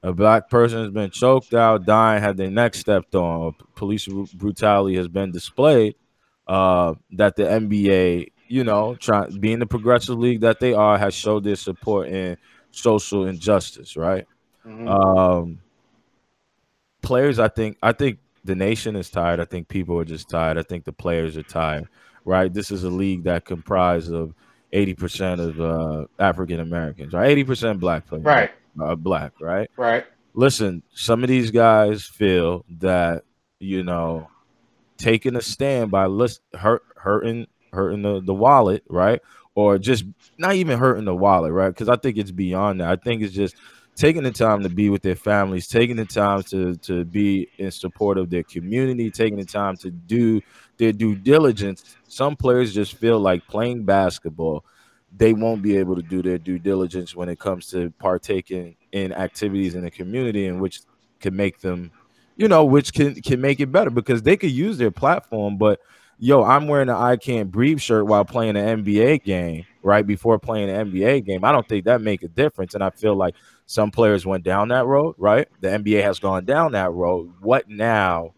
a 0.01 0.11
black 0.11 0.49
person 0.49 0.79
has 0.79 0.89
been 0.91 1.09
choked 1.11 1.53
out, 1.53 1.85
dying, 1.85 2.21
had 2.21 2.35
their 2.35 2.49
neck 2.51 2.75
stepped 2.75 3.15
on, 3.15 3.39
or 3.41 3.55
police 3.75 4.05
bru- 4.05 4.27
brutality 4.33 4.95
has 4.97 5.07
been 5.07 5.31
displayed. 5.31 5.95
Uh, 6.45 6.93
that 7.13 7.37
the 7.37 7.43
NBA, 7.43 8.27
you 8.49 8.65
know, 8.65 8.95
trying 8.95 9.39
being 9.39 9.59
the 9.59 9.65
progressive 9.65 10.19
league 10.19 10.41
that 10.41 10.59
they 10.59 10.73
are, 10.73 10.97
has 10.97 11.13
showed 11.13 11.45
their 11.45 11.55
support 11.55 12.09
in 12.09 12.35
social 12.71 13.25
injustice, 13.27 13.95
right? 13.95 14.25
Mhm. 14.67 14.89
Um, 14.89 15.59
players, 17.01 17.39
I 17.39 17.47
think, 17.47 17.77
I 17.81 17.91
think 17.93 18.19
the 18.43 18.55
nation 18.55 18.95
is 18.95 19.09
tired. 19.09 19.39
I 19.39 19.45
think 19.45 19.67
people 19.67 19.97
are 20.00 20.05
just 20.05 20.29
tired. 20.29 20.57
I 20.57 20.63
think 20.63 20.85
the 20.85 20.93
players 20.93 21.38
are 21.38 21.43
tired. 21.43 21.88
Right? 22.25 22.53
This 22.53 22.71
is 22.71 22.83
a 22.83 22.89
league 22.89 23.23
that 23.23 23.45
comprised 23.45 24.13
of 24.13 24.33
eighty 24.71 24.93
percent 24.93 25.41
of 25.41 25.59
uh, 25.59 26.05
African 26.19 26.59
Americans, 26.59 27.13
right? 27.13 27.29
Eighty 27.29 27.43
percent 27.43 27.79
black 27.79 28.07
players, 28.07 28.25
right, 28.25 28.51
Uh, 28.81 28.95
black, 28.95 29.33
right? 29.41 29.69
right. 29.77 30.05
Listen, 30.33 30.81
some 30.93 31.23
of 31.23 31.29
these 31.29 31.51
guys 31.51 32.05
feel 32.05 32.65
that 32.79 33.23
you 33.59 33.83
know 33.83 34.27
taking 34.97 35.35
a 35.35 35.41
stand 35.41 35.91
by 35.91 36.05
list, 36.05 36.41
hurt, 36.53 36.83
hurting, 36.95 37.47
hurting 37.71 38.01
the, 38.01 38.21
the 38.21 38.33
wallet, 38.33 38.83
right, 38.89 39.21
or 39.53 39.77
just 39.77 40.05
not 40.38 40.55
even 40.55 40.79
hurting 40.79 41.05
the 41.05 41.15
wallet, 41.15 41.51
right? 41.51 41.69
Because 41.69 41.89
I 41.89 41.97
think 41.97 42.17
it's 42.17 42.31
beyond 42.31 42.81
that. 42.81 42.89
I 42.89 42.95
think 42.95 43.21
it's 43.21 43.33
just 43.33 43.55
taking 43.95 44.23
the 44.23 44.31
time 44.31 44.63
to 44.63 44.69
be 44.69 44.89
with 44.89 45.01
their 45.01 45.15
families, 45.15 45.67
taking 45.67 45.95
the 45.95 46.05
time 46.05 46.43
to 46.43 46.75
to 46.77 47.05
be 47.05 47.50
in 47.57 47.71
support 47.71 48.17
of 48.17 48.29
their 48.29 48.43
community, 48.43 49.12
taking 49.12 49.38
the 49.38 49.45
time 49.45 49.77
to 49.77 49.91
do 49.91 50.41
their 50.77 50.91
due 50.91 51.15
diligence. 51.15 51.95
Some 52.07 52.35
players 52.35 52.73
just 52.73 52.95
feel 52.95 53.19
like 53.19 53.47
playing 53.47 53.85
basketball, 53.85 54.65
they 55.15 55.33
won't 55.33 55.62
be 55.62 55.77
able 55.77 55.95
to 55.95 56.01
do 56.01 56.21
their 56.21 56.38
due 56.38 56.59
diligence 56.59 57.15
when 57.15 57.29
it 57.29 57.39
comes 57.39 57.67
to 57.71 57.91
partaking 58.00 58.75
in 58.91 59.13
activities 59.13 59.75
in 59.75 59.83
the 59.83 59.91
community 59.91 60.47
in 60.47 60.59
which 60.59 60.81
can 61.19 61.35
make 61.35 61.59
them, 61.62 61.91
you 62.35 62.47
know, 62.47 62.65
which 62.65 62.93
can 62.93 63.15
can 63.21 63.39
make 63.39 63.59
it 63.59 63.71
better 63.71 63.89
because 63.89 64.23
they 64.23 64.38
could 64.38 64.51
use 64.51 64.77
their 64.77 64.91
platform, 64.91 65.57
but 65.57 65.79
yo, 66.17 66.43
I'm 66.43 66.67
wearing 66.67 66.89
an 66.89 66.95
I 66.95 67.17
can't 67.17 67.51
breathe 67.51 67.79
shirt 67.79 68.05
while 68.05 68.25
playing 68.25 68.55
an 68.55 68.83
NBA 68.83 69.23
game, 69.23 69.65
right? 69.81 70.05
Before 70.05 70.39
playing 70.39 70.69
an 70.69 70.91
NBA 70.91 71.25
game. 71.25 71.43
I 71.43 71.51
don't 71.51 71.67
think 71.67 71.85
that 71.85 72.01
make 72.01 72.23
a 72.23 72.27
difference. 72.27 72.73
And 72.73 72.83
I 72.83 72.89
feel 72.91 73.15
like 73.15 73.35
some 73.65 73.91
players 73.91 74.25
went 74.25 74.43
down 74.43 74.70
that 74.70 74.86
road, 74.86 75.15
right? 75.17 75.48
The 75.62 75.70
NBA 75.70 76.03
has 76.03 76.20
gone 76.20 76.46
down 76.46 76.74
that 76.74 76.91
road. 76.91 77.34
What 77.41 77.70
now 77.70 78.34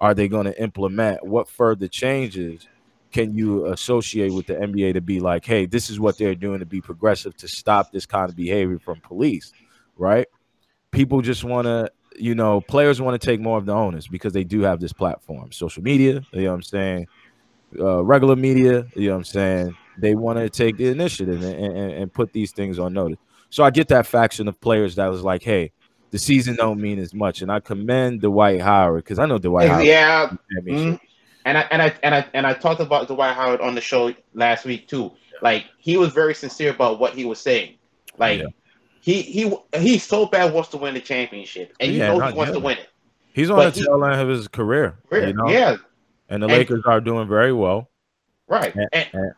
are 0.00 0.14
they 0.14 0.28
going 0.28 0.46
to 0.46 0.62
implement? 0.62 1.26
What 1.26 1.48
further 1.48 1.88
changes 1.88 2.66
can 3.10 3.34
you 3.34 3.66
associate 3.66 4.32
with 4.32 4.46
the 4.46 4.54
NBA 4.54 4.94
to 4.94 5.00
be 5.00 5.20
like, 5.20 5.44
hey, 5.44 5.66
this 5.66 5.90
is 5.90 5.98
what 5.98 6.18
they're 6.18 6.34
doing 6.34 6.60
to 6.60 6.66
be 6.66 6.80
progressive 6.80 7.36
to 7.38 7.48
stop 7.48 7.90
this 7.90 8.06
kind 8.06 8.28
of 8.28 8.36
behavior 8.36 8.78
from 8.78 9.00
police, 9.00 9.52
right? 9.96 10.26
People 10.90 11.22
just 11.22 11.44
want 11.44 11.66
to, 11.66 11.90
you 12.16 12.34
know, 12.34 12.60
players 12.60 13.00
want 13.00 13.20
to 13.20 13.26
take 13.26 13.40
more 13.40 13.58
of 13.58 13.66
the 13.66 13.72
onus 13.72 14.08
because 14.08 14.32
they 14.32 14.44
do 14.44 14.60
have 14.60 14.80
this 14.80 14.92
platform, 14.92 15.52
social 15.52 15.82
media, 15.82 16.22
you 16.32 16.42
know 16.42 16.50
what 16.50 16.54
I'm 16.56 16.62
saying? 16.62 17.06
Uh, 17.78 18.02
regular 18.04 18.36
media, 18.36 18.86
you 18.94 19.08
know 19.08 19.14
what 19.14 19.18
I'm 19.18 19.24
saying? 19.24 19.76
They 19.98 20.14
want 20.14 20.38
to 20.38 20.48
take 20.48 20.76
the 20.76 20.88
initiative 20.88 21.42
and, 21.42 21.54
and, 21.54 21.92
and 21.92 22.12
put 22.12 22.32
these 22.32 22.52
things 22.52 22.78
on 22.78 22.92
notice. 22.92 23.18
So 23.50 23.64
I 23.64 23.70
get 23.70 23.88
that 23.88 24.06
faction 24.06 24.48
of 24.48 24.60
players 24.60 24.96
that 24.96 25.06
was 25.06 25.22
like, 25.22 25.42
hey, 25.42 25.72
the 26.10 26.18
season 26.18 26.56
don't 26.56 26.80
mean 26.80 26.98
as 26.98 27.14
much. 27.14 27.42
And 27.42 27.50
I 27.50 27.60
commend 27.60 28.20
Dwight 28.20 28.60
Howard 28.60 29.04
because 29.04 29.18
I 29.18 29.26
know 29.26 29.38
Dwight 29.38 29.68
Howard. 29.68 29.86
Yeah. 29.86 30.30
Mm-hmm. 30.60 30.96
And 31.44 31.58
I 31.58 31.60
and 31.70 31.82
I 31.82 31.94
and 32.02 32.14
I 32.14 32.26
and 32.34 32.46
I 32.46 32.54
talked 32.54 32.80
about 32.80 33.08
Dwight 33.08 33.34
Howard 33.34 33.60
on 33.60 33.74
the 33.74 33.80
show 33.80 34.14
last 34.34 34.64
week 34.64 34.86
too. 34.88 35.12
Like 35.40 35.66
he 35.78 35.96
was 35.96 36.12
very 36.12 36.34
sincere 36.34 36.70
about 36.70 36.98
what 36.98 37.14
he 37.14 37.24
was 37.24 37.38
saying. 37.38 37.76
Like 38.18 38.40
yeah. 38.40 38.46
he 39.00 39.22
he 39.22 39.56
he 39.74 39.98
so 39.98 40.26
bad 40.26 40.52
wants 40.52 40.68
to 40.70 40.76
win 40.76 40.94
the 40.94 41.00
championship, 41.00 41.72
and 41.80 41.92
you 41.92 41.98
yeah, 41.98 42.08
know 42.08 42.26
he 42.26 42.34
wants 42.34 42.52
to 42.52 42.58
win 42.58 42.78
it. 42.78 42.88
He's 43.32 43.50
on 43.50 43.56
but 43.56 43.72
the 43.72 43.84
tail 43.84 44.04
end 44.04 44.20
of 44.20 44.28
his 44.28 44.48
career. 44.48 44.98
career 45.08 45.28
you 45.28 45.32
know? 45.32 45.48
Yeah. 45.48 45.76
And 46.28 46.42
the 46.42 46.48
and, 46.48 46.58
Lakers 46.58 46.82
are 46.86 47.00
doing 47.00 47.28
very 47.28 47.52
well. 47.52 47.88
Right. 48.48 48.74
And, 48.74 48.88
and, 49.12 49.32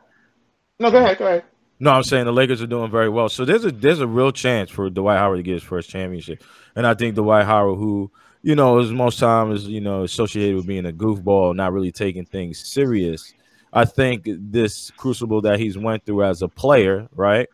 no, 0.78 0.90
go 0.90 0.98
ahead. 0.98 1.18
Go 1.18 1.26
ahead. 1.26 1.44
No, 1.82 1.92
I'm 1.92 2.02
saying 2.02 2.26
the 2.26 2.32
Lakers 2.32 2.60
are 2.60 2.66
doing 2.66 2.90
very 2.90 3.08
well. 3.08 3.30
So 3.30 3.46
there's 3.46 3.64
a 3.64 3.72
there's 3.72 4.00
a 4.00 4.06
real 4.06 4.32
chance 4.32 4.70
for 4.70 4.90
Dwight 4.90 5.16
Howard 5.16 5.38
to 5.38 5.42
get 5.42 5.54
his 5.54 5.62
first 5.62 5.88
championship. 5.88 6.44
And 6.76 6.86
I 6.86 6.92
think 6.92 7.14
Dwight 7.14 7.46
Howard, 7.46 7.78
who, 7.78 8.10
you 8.42 8.54
know, 8.54 8.78
is 8.78 8.92
most 8.92 9.18
time 9.18 9.50
is, 9.50 9.66
you 9.66 9.80
know, 9.80 10.02
associated 10.02 10.56
with 10.56 10.66
being 10.66 10.84
a 10.84 10.92
goofball, 10.92 11.56
not 11.56 11.72
really 11.72 11.90
taking 11.90 12.26
things 12.26 12.58
serious. 12.58 13.32
I 13.72 13.86
think 13.86 14.26
this 14.26 14.90
crucible 14.90 15.40
that 15.42 15.58
he's 15.58 15.78
went 15.78 16.04
through 16.04 16.24
as 16.24 16.42
a 16.42 16.48
player, 16.48 17.08
right? 17.14 17.48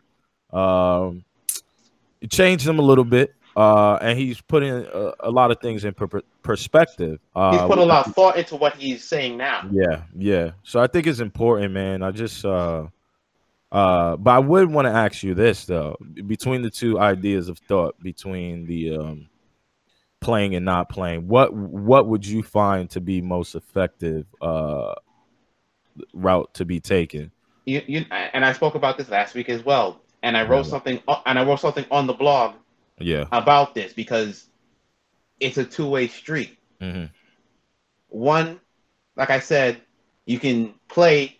Um, 0.51 1.23
it 2.19 2.29
changed 2.29 2.67
him 2.67 2.79
a 2.79 2.83
little 2.83 3.05
bit. 3.05 3.33
Uh, 3.55 3.97
and 4.01 4.19
he's 4.19 4.39
putting 4.39 4.69
a, 4.69 5.13
a, 5.21 5.31
lot 5.31 5.49
of 5.49 5.59
things 5.59 5.83
in 5.83 5.91
per- 5.91 6.21
perspective. 6.43 7.19
Uh, 7.35 7.53
he's 7.53 7.61
put 7.61 7.79
a 7.79 7.83
lot 7.83 8.05
of 8.05 8.13
thought 8.13 8.37
into 8.37 8.55
what 8.55 8.75
he's 8.75 9.03
saying 9.03 9.35
now. 9.35 9.67
Yeah, 9.71 10.03
yeah. 10.15 10.51
So 10.61 10.79
I 10.79 10.85
think 10.85 11.07
it's 11.07 11.21
important, 11.21 11.73
man. 11.73 12.03
I 12.03 12.11
just 12.11 12.45
uh 12.45 12.85
uh, 13.71 14.15
but 14.15 14.31
I 14.31 14.39
would 14.39 14.71
want 14.71 14.85
to 14.87 14.93
ask 14.93 15.23
you 15.23 15.33
this 15.33 15.65
though: 15.65 15.97
between 16.25 16.61
the 16.61 16.69
two 16.69 16.99
ideas 16.99 17.49
of 17.49 17.57
thought, 17.59 18.01
between 18.01 18.65
the 18.65 18.97
um, 18.97 19.29
playing 20.21 20.55
and 20.55 20.65
not 20.65 20.89
playing, 20.89 21.27
what 21.27 21.53
what 21.53 22.07
would 22.07 22.25
you 22.25 22.43
find 22.43 22.89
to 22.91 23.01
be 23.01 23.21
most 23.21 23.55
effective 23.55 24.25
uh, 24.41 24.95
route 26.13 26.53
to 26.53 26.65
be 26.65 26.79
taken? 26.79 27.31
You, 27.65 27.81
you, 27.85 28.05
and 28.11 28.45
I 28.45 28.53
spoke 28.53 28.75
about 28.75 28.97
this 28.97 29.09
last 29.09 29.35
week 29.35 29.49
as 29.49 29.65
well, 29.65 29.99
and 30.23 30.37
I 30.37 30.43
wrote 30.43 30.65
yeah. 30.65 30.71
something, 30.71 31.01
and 31.25 31.37
I 31.37 31.43
wrote 31.43 31.59
something 31.59 31.85
on 31.91 32.07
the 32.07 32.13
blog, 32.13 32.55
yeah, 32.99 33.25
about 33.33 33.75
this 33.75 33.91
because 33.91 34.47
it's 35.41 35.57
a 35.57 35.65
two 35.65 35.89
way 35.89 36.07
street. 36.07 36.57
Mm-hmm. 36.79 37.05
One, 38.07 38.61
like 39.17 39.29
I 39.29 39.39
said, 39.39 39.81
you 40.25 40.39
can 40.39 40.73
play 40.87 41.36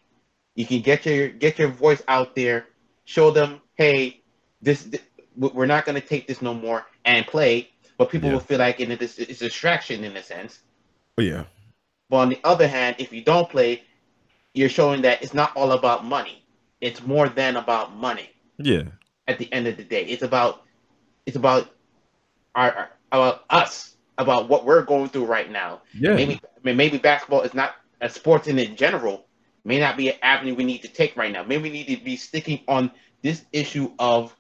you 0.58 0.66
can 0.66 0.82
get 0.82 1.06
your 1.06 1.30
get 1.30 1.60
your 1.60 1.70
voice 1.70 2.02
out 2.08 2.36
there, 2.36 2.66
show 3.06 3.30
them, 3.30 3.62
hey, 3.76 4.22
this, 4.62 4.84
this 4.84 5.02
we're 5.38 5.68
not 5.68 5.86
going 5.86 6.02
to 6.02 6.06
take 6.06 6.28
this 6.28 6.42
no 6.42 6.52
more 6.52 6.84
and 7.06 7.28
play, 7.28 7.70
but 8.00 8.10
people 8.10 8.30
yeah. 8.30 8.34
will 8.34 8.42
feel 8.42 8.58
like 8.58 8.80
it's, 8.80 9.20
it's 9.20 9.42
a 9.42 9.46
distraction 9.46 10.04
in 10.04 10.18
a 10.18 10.24
sense. 10.24 10.60
Oh, 11.16 11.22
yeah. 11.22 11.44
But 12.10 12.18
on 12.18 12.30
the 12.30 12.40
other 12.44 12.68
hand, 12.68 12.96
if 12.98 13.14
you 13.14 13.24
don't 13.24 13.48
play, 13.48 13.84
you're 14.56 14.68
showing 14.68 15.04
that 15.04 15.22
it's 15.22 15.36
not 15.36 15.56
all 15.56 15.74
about 15.74 16.04
money. 16.06 16.44
It's 16.82 17.04
more 17.06 17.30
than 17.30 17.56
about 17.56 17.96
money. 17.96 18.32
Yeah. 18.58 18.84
At 19.28 19.38
the 19.38 19.52
end 19.54 19.68
of 19.68 19.78
the 19.78 19.84
day, 19.84 20.06
it's 20.06 20.24
about 20.24 20.64
it's 21.28 21.38
about 21.38 21.70
our, 22.56 22.72
our 22.74 22.90
about 23.12 23.44
us, 23.52 23.96
about 24.18 24.50
what 24.50 24.66
we're 24.66 24.82
going 24.82 25.10
through 25.10 25.26
right 25.26 25.52
now. 25.52 25.82
Yeah. 25.94 26.16
Maybe 26.16 26.42
maybe 26.64 26.98
basketball 26.98 27.42
is 27.42 27.54
not 27.54 27.76
a 28.02 28.10
sports 28.10 28.48
in 28.48 28.76
general, 28.76 29.27
may 29.68 29.80
not 29.80 29.98
be 29.98 30.10
an 30.10 30.16
avenue 30.22 30.56
we 30.56 30.64
need 30.64 30.82
to 30.82 30.88
take 30.88 31.18
right 31.18 31.32
now. 31.32 31.44
Maybe 31.44 31.64
we 31.64 31.70
need 31.70 31.88
to 31.88 32.04
be 32.04 32.16
sticking 32.16 32.62
on 32.68 32.90
this 33.22 33.44
issue 33.52 33.92
of 34.00 34.34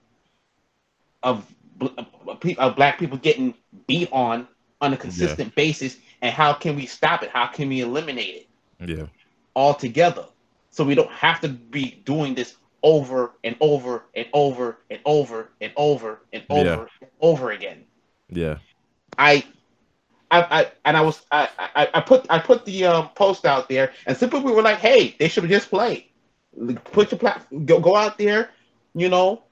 of, 1.22 1.46
of 1.82 2.76
black 2.76 2.98
people 2.98 3.18
getting 3.18 3.54
beat 3.88 4.10
on 4.12 4.48
on 4.80 4.94
a 4.94 4.98
consistent 4.98 5.50
yeah. 5.50 5.56
basis, 5.56 5.98
and 6.22 6.34
how 6.34 6.54
can 6.54 6.76
we 6.76 6.86
stop 6.86 7.24
it? 7.24 7.30
How 7.30 7.48
can 7.48 7.68
we 7.68 7.82
eliminate 7.82 8.48
it? 8.80 8.90
Yeah, 8.90 9.08
altogether, 9.56 10.26
so 10.70 10.86
we 10.86 10.96
don't 10.96 11.12
have 11.12 11.42
to 11.42 11.50
be 11.50 12.02
doing 12.06 12.34
this 12.34 12.56
over 12.82 13.34
and 13.44 13.58
over 13.60 14.06
and 14.16 14.28
over 14.34 14.78
and 14.90 15.02
over 15.04 15.50
and 15.60 15.74
over 15.76 16.22
and 16.32 16.44
over 16.50 16.70
yeah. 16.70 16.86
and 17.02 17.12
over 17.20 17.52
again. 17.52 17.84
Yeah, 18.30 18.60
I 19.18 19.44
I, 20.30 20.42
I 20.42 20.72
and 20.86 20.98
I 20.98 21.02
was 21.02 21.22
I, 21.32 21.50
I, 21.58 21.90
I 21.96 22.02
put 22.02 22.26
I 22.30 22.40
put 22.40 22.66
the 22.66 22.86
um, 22.86 23.10
post 23.10 23.46
out 23.46 23.70
there, 23.70 23.94
and 24.06 24.18
some 24.18 24.30
people 24.30 24.54
were 24.54 24.62
like, 24.62 24.78
"Hey, 24.78 25.16
they 25.20 25.28
should 25.28 25.48
just 25.50 25.70
play. 25.70 26.10
Put 26.86 27.12
your 27.12 27.20
platform, 27.20 27.66
go 27.66 27.80
go 27.80 27.96
out 27.96 28.18
there, 28.18 28.50
you 28.94 29.10
know, 29.10 29.44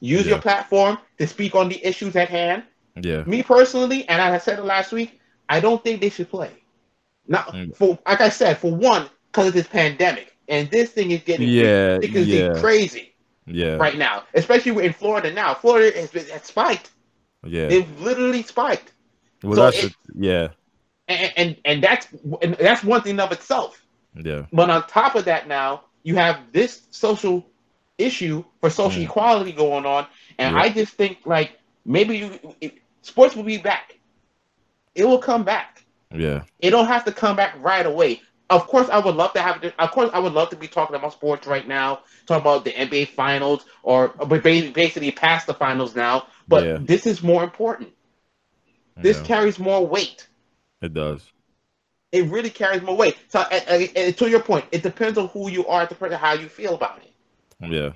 use 0.00 0.24
yeah. 0.24 0.32
your 0.32 0.40
platform 0.40 0.98
to 1.18 1.26
speak 1.26 1.54
on 1.54 1.68
the 1.68 1.84
issues 1.84 2.14
at 2.16 2.28
hand." 2.28 2.64
Yeah. 3.00 3.22
Me 3.24 3.42
personally, 3.42 4.08
and 4.08 4.20
I 4.20 4.36
said 4.38 4.58
it 4.58 4.64
last 4.64 4.92
week, 4.92 5.20
I 5.48 5.60
don't 5.60 5.82
think 5.82 6.00
they 6.00 6.10
should 6.10 6.28
play. 6.28 6.50
Now, 7.26 7.44
mm. 7.44 7.74
for 7.76 7.98
like 8.06 8.20
I 8.20 8.28
said, 8.28 8.58
for 8.58 8.74
one, 8.74 9.08
because 9.30 9.48
of 9.48 9.54
this 9.54 9.68
pandemic, 9.68 10.36
and 10.48 10.70
this 10.70 10.90
thing 10.90 11.10
is 11.10 11.22
getting 11.22 11.48
yeah, 11.48 11.92
ridiculously 11.94 12.40
yeah. 12.40 12.60
crazy. 12.60 13.14
Yeah. 13.46 13.76
Right 13.76 13.96
now, 13.96 14.24
especially 14.34 14.84
in 14.84 14.92
Florida 14.92 15.32
now. 15.32 15.54
Florida 15.54 15.98
has, 15.98 16.10
been, 16.10 16.26
has 16.26 16.44
spiked. 16.44 16.90
Yeah. 17.44 17.68
They've 17.68 18.00
literally 18.00 18.42
spiked. 18.42 18.92
Well, 19.42 19.54
so 19.54 19.62
that's 19.62 19.84
it, 19.84 19.92
a, 19.92 19.94
yeah, 20.14 20.48
and, 21.06 21.32
and 21.36 21.56
and 21.64 21.82
that's 21.82 22.06
and 22.42 22.54
that's 22.54 22.84
one 22.84 23.02
thing 23.02 23.18
of 23.20 23.32
itself. 23.32 23.84
Yeah. 24.14 24.46
But 24.52 24.70
on 24.70 24.86
top 24.86 25.14
of 25.14 25.24
that, 25.26 25.48
now 25.48 25.82
you 26.02 26.16
have 26.16 26.40
this 26.52 26.82
social 26.90 27.46
issue 27.98 28.44
for 28.60 28.70
social 28.70 29.02
mm. 29.02 29.06
equality 29.06 29.52
going 29.52 29.86
on, 29.86 30.06
and 30.38 30.54
yeah. 30.54 30.62
I 30.62 30.68
just 30.70 30.94
think 30.94 31.18
like 31.24 31.58
maybe 31.84 32.18
you, 32.18 32.54
it, 32.60 32.78
sports 33.02 33.36
will 33.36 33.44
be 33.44 33.58
back. 33.58 33.98
It 34.94 35.04
will 35.04 35.18
come 35.18 35.44
back. 35.44 35.84
Yeah. 36.14 36.44
It 36.60 36.70
don't 36.70 36.86
have 36.86 37.04
to 37.04 37.12
come 37.12 37.36
back 37.36 37.54
right 37.60 37.84
away. 37.84 38.22
Of 38.50 38.66
course, 38.66 38.88
I 38.88 38.98
would 38.98 39.14
love 39.14 39.34
to 39.34 39.42
have. 39.42 39.62
Of 39.78 39.90
course, 39.90 40.10
I 40.14 40.18
would 40.18 40.32
love 40.32 40.48
to 40.50 40.56
be 40.56 40.68
talking 40.68 40.96
about 40.96 41.12
sports 41.12 41.46
right 41.46 41.68
now, 41.68 42.00
talking 42.26 42.40
about 42.40 42.64
the 42.64 42.72
NBA 42.72 43.08
finals 43.08 43.66
or 43.82 44.08
basically 44.08 45.10
past 45.10 45.46
the 45.46 45.52
finals 45.52 45.94
now. 45.94 46.28
But 46.48 46.64
yeah. 46.64 46.78
this 46.80 47.06
is 47.06 47.22
more 47.22 47.44
important. 47.44 47.90
This 49.02 49.18
yeah. 49.18 49.24
carries 49.24 49.58
more 49.58 49.86
weight. 49.86 50.28
It 50.82 50.94
does. 50.94 51.30
It 52.12 52.24
really 52.26 52.50
carries 52.50 52.82
more 52.82 52.96
weight. 52.96 53.16
So, 53.28 53.40
and, 53.40 53.90
and 53.96 54.16
to 54.16 54.30
your 54.30 54.40
point, 54.40 54.64
it 54.72 54.82
depends 54.82 55.18
on 55.18 55.28
who 55.28 55.50
you 55.50 55.66
are, 55.66 55.82
it 55.82 55.90
depends 55.90 56.14
on 56.14 56.20
how 56.20 56.32
you 56.32 56.48
feel 56.48 56.74
about 56.74 56.98
it. 56.98 57.12
Yeah. 57.70 57.90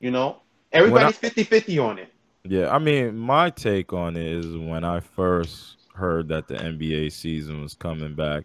You 0.00 0.10
know, 0.10 0.40
everybody's 0.72 1.16
50 1.16 1.44
50 1.44 1.78
on 1.78 1.98
it. 1.98 2.12
Yeah. 2.44 2.74
I 2.74 2.78
mean, 2.78 3.16
my 3.16 3.50
take 3.50 3.92
on 3.92 4.16
it 4.16 4.26
is 4.26 4.56
when 4.56 4.84
I 4.84 5.00
first 5.00 5.76
heard 5.94 6.28
that 6.28 6.48
the 6.48 6.54
NBA 6.54 7.12
season 7.12 7.62
was 7.62 7.74
coming 7.74 8.14
back, 8.14 8.44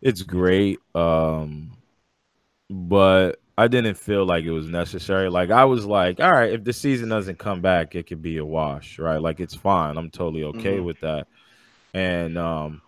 it's 0.00 0.22
great. 0.22 0.78
Um, 0.94 1.76
but 2.68 3.40
I 3.58 3.68
didn't 3.68 3.96
feel 3.96 4.26
like 4.26 4.44
it 4.44 4.50
was 4.50 4.68
necessary. 4.68 5.30
Like 5.30 5.50
I 5.50 5.64
was 5.64 5.86
like, 5.86 6.20
all 6.20 6.32
right, 6.32 6.52
if 6.52 6.64
the 6.64 6.72
season 6.72 7.08
doesn't 7.08 7.38
come 7.38 7.62
back, 7.62 7.94
it 7.94 8.06
could 8.06 8.20
be 8.20 8.36
a 8.38 8.44
wash, 8.44 8.98
right? 8.98 9.20
Like 9.20 9.40
it's 9.40 9.54
fine. 9.54 9.96
I'm 9.96 10.10
totally 10.10 10.44
okay 10.44 10.76
mm-hmm. 10.76 10.84
with 10.84 11.00
that. 11.00 11.26
And 11.96 12.36
um, 12.36 12.82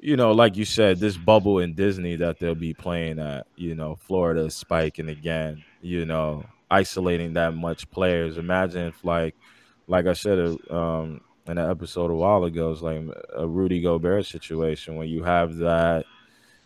you 0.00 0.16
know, 0.16 0.32
like 0.32 0.56
you 0.56 0.66
said, 0.66 0.98
this 0.98 1.16
bubble 1.16 1.60
in 1.60 1.74
Disney 1.74 2.16
that 2.16 2.38
they'll 2.38 2.54
be 2.54 2.74
playing 2.74 3.18
at, 3.18 3.46
you 3.56 3.74
know, 3.74 3.96
Florida 3.96 4.50
spiking 4.50 5.08
again, 5.08 5.64
you 5.80 6.04
know. 6.04 6.44
isolating 6.70 7.34
that 7.34 7.54
much 7.54 7.90
players. 7.90 8.36
Imagine 8.36 8.88
if 8.88 9.02
like 9.04 9.34
like 9.86 10.06
I 10.06 10.12
said 10.12 10.38
uh, 10.38 10.74
um, 10.74 11.22
in 11.46 11.56
an 11.56 11.70
episode 11.70 12.10
a 12.10 12.14
while 12.14 12.44
ago, 12.44 12.72
it's 12.72 12.82
like 12.82 13.00
a 13.34 13.46
Rudy 13.46 13.80
Gobert 13.80 14.26
situation 14.26 14.96
when 14.96 15.08
you 15.08 15.22
have 15.22 15.56
that 15.56 16.04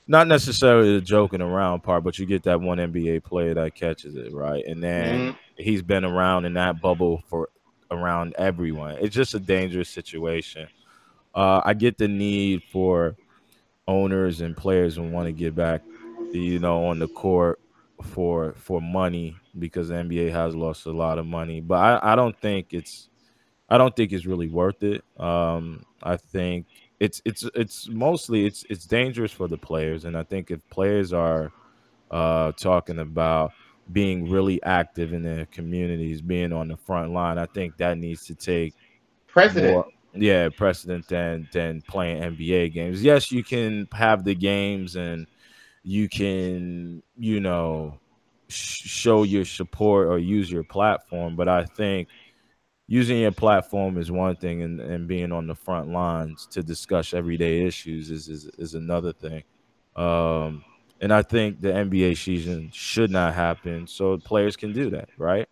not 0.08 0.26
necessarily 0.26 0.94
the 0.94 1.00
joking 1.00 1.42
around 1.42 1.82
part, 1.82 2.02
but 2.02 2.18
you 2.18 2.26
get 2.26 2.42
that 2.44 2.60
one 2.60 2.78
NBA 2.78 3.22
player 3.22 3.54
that 3.54 3.74
catches 3.74 4.16
it, 4.16 4.32
right? 4.32 4.64
And 4.64 4.82
then 4.82 5.18
mm-hmm. 5.18 5.62
he's 5.62 5.82
been 5.82 6.04
around 6.04 6.46
in 6.46 6.54
that 6.54 6.80
bubble 6.80 7.22
for 7.28 7.50
around 7.90 8.34
everyone. 8.38 8.96
It's 9.00 9.14
just 9.14 9.34
a 9.34 9.40
dangerous 9.40 9.90
situation. 9.90 10.66
Uh, 11.38 11.62
I 11.64 11.74
get 11.74 11.98
the 11.98 12.08
need 12.08 12.64
for 12.64 13.16
owners 13.86 14.40
and 14.40 14.56
players 14.56 14.96
who 14.96 15.04
want 15.04 15.26
to 15.26 15.32
get 15.32 15.54
back, 15.54 15.82
you 16.32 16.58
know, 16.58 16.86
on 16.86 16.98
the 16.98 17.06
court 17.06 17.60
for 18.02 18.54
for 18.56 18.80
money 18.80 19.36
because 19.56 19.86
the 19.86 19.94
NBA 19.94 20.32
has 20.32 20.56
lost 20.56 20.86
a 20.86 20.90
lot 20.90 21.16
of 21.16 21.26
money. 21.26 21.60
But 21.60 21.76
I, 21.76 22.12
I 22.12 22.16
don't 22.16 22.36
think 22.40 22.74
it's 22.74 23.08
I 23.68 23.78
don't 23.78 23.94
think 23.94 24.12
it's 24.12 24.26
really 24.26 24.48
worth 24.48 24.82
it. 24.82 25.04
Um, 25.16 25.84
I 26.02 26.16
think 26.16 26.66
it's 26.98 27.22
it's 27.24 27.48
it's 27.54 27.88
mostly 27.88 28.44
it's 28.44 28.64
it's 28.68 28.84
dangerous 28.84 29.30
for 29.30 29.46
the 29.46 29.58
players, 29.58 30.06
and 30.06 30.16
I 30.16 30.24
think 30.24 30.50
if 30.50 30.58
players 30.70 31.12
are 31.12 31.52
uh, 32.10 32.50
talking 32.50 32.98
about 32.98 33.52
being 33.92 34.28
really 34.28 34.60
active 34.64 35.12
in 35.12 35.22
their 35.22 35.46
communities, 35.46 36.20
being 36.20 36.52
on 36.52 36.66
the 36.66 36.76
front 36.76 37.12
line, 37.12 37.38
I 37.38 37.46
think 37.46 37.76
that 37.76 37.96
needs 37.96 38.26
to 38.26 38.34
take 38.34 38.74
president. 39.28 39.74
More, 39.74 39.86
yeah, 40.14 40.48
precedent 40.50 41.08
than 41.08 41.48
than 41.52 41.82
playing 41.82 42.22
NBA 42.22 42.68
games. 42.68 43.02
Yes, 43.02 43.30
you 43.30 43.44
can 43.44 43.88
have 43.92 44.24
the 44.24 44.34
games 44.34 44.96
and 44.96 45.26
you 45.84 46.08
can 46.08 47.02
you 47.16 47.40
know 47.40 47.98
sh- 48.48 48.88
show 48.88 49.22
your 49.24 49.44
support 49.44 50.08
or 50.08 50.18
use 50.18 50.50
your 50.50 50.64
platform, 50.64 51.36
but 51.36 51.48
I 51.48 51.64
think 51.64 52.08
using 52.86 53.18
your 53.18 53.32
platform 53.32 53.98
is 53.98 54.10
one 54.10 54.36
thing 54.36 54.62
and, 54.62 54.80
and 54.80 55.08
being 55.08 55.32
on 55.32 55.46
the 55.46 55.54
front 55.54 55.90
lines 55.90 56.46
to 56.48 56.62
discuss 56.62 57.12
everyday 57.14 57.64
issues 57.64 58.10
is 58.10 58.28
is, 58.28 58.46
is 58.58 58.74
another 58.74 59.12
thing. 59.12 59.42
Um, 59.96 60.64
and 61.00 61.12
i 61.12 61.22
think 61.22 61.60
the 61.60 61.68
nba 61.68 62.16
season 62.16 62.70
should 62.72 63.10
not 63.10 63.32
happen 63.32 63.86
so 63.86 64.18
players 64.18 64.56
can 64.56 64.72
do 64.72 64.90
that 64.90 65.08
right? 65.16 65.48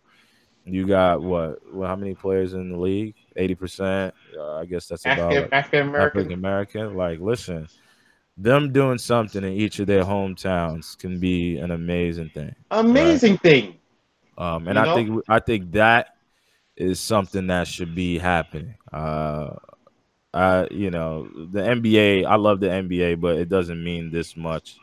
You 0.65 0.85
got 0.87 1.21
what 1.21 1.59
well, 1.73 1.87
how 1.87 1.95
many 1.95 2.13
players 2.15 2.53
in 2.53 2.71
the 2.71 2.77
league 2.77 3.15
80% 3.37 4.11
uh, 4.37 4.55
i 4.55 4.65
guess 4.65 4.87
that's 4.87 5.05
about 5.05 5.33
african 5.53 5.89
american 5.89 6.31
american 6.31 6.95
like 6.95 7.19
listen 7.19 7.67
them 8.37 8.71
doing 8.71 8.97
something 8.97 9.43
in 9.43 9.53
each 9.53 9.79
of 9.79 9.87
their 9.87 10.03
hometowns 10.03 10.97
can 10.97 11.19
be 11.19 11.57
an 11.57 11.71
amazing 11.71 12.29
thing 12.29 12.55
amazing 12.71 13.33
right? 13.33 13.41
thing 13.41 13.75
um, 14.37 14.67
and 14.67 14.75
you 14.75 14.81
i 14.81 14.85
know? 14.85 14.95
think 14.95 15.23
i 15.29 15.39
think 15.39 15.71
that 15.71 16.17
is 16.77 16.99
something 16.99 17.47
that 17.47 17.67
should 17.67 17.95
be 17.95 18.17
happening. 18.19 18.75
Uh, 18.93 19.55
I, 20.33 20.67
you 20.69 20.91
know, 20.91 21.27
the 21.27 21.61
NBA. 21.61 22.25
I 22.25 22.35
love 22.35 22.59
the 22.59 22.67
NBA, 22.67 23.19
but 23.19 23.37
it 23.37 23.49
doesn't 23.49 23.83
mean 23.83 24.11
this 24.11 24.37
much, 24.37 24.77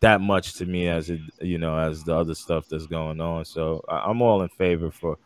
that 0.00 0.20
much 0.20 0.54
to 0.54 0.66
me 0.66 0.88
as 0.88 1.10
it, 1.10 1.20
you 1.40 1.58
know, 1.58 1.76
as 1.78 2.02
the 2.02 2.16
other 2.16 2.34
stuff 2.34 2.66
that's 2.68 2.86
going 2.86 3.20
on. 3.20 3.44
So 3.44 3.84
I, 3.88 4.10
am 4.10 4.22
all 4.22 4.42
in 4.42 4.48
favor 4.48 4.90
for. 4.90 5.18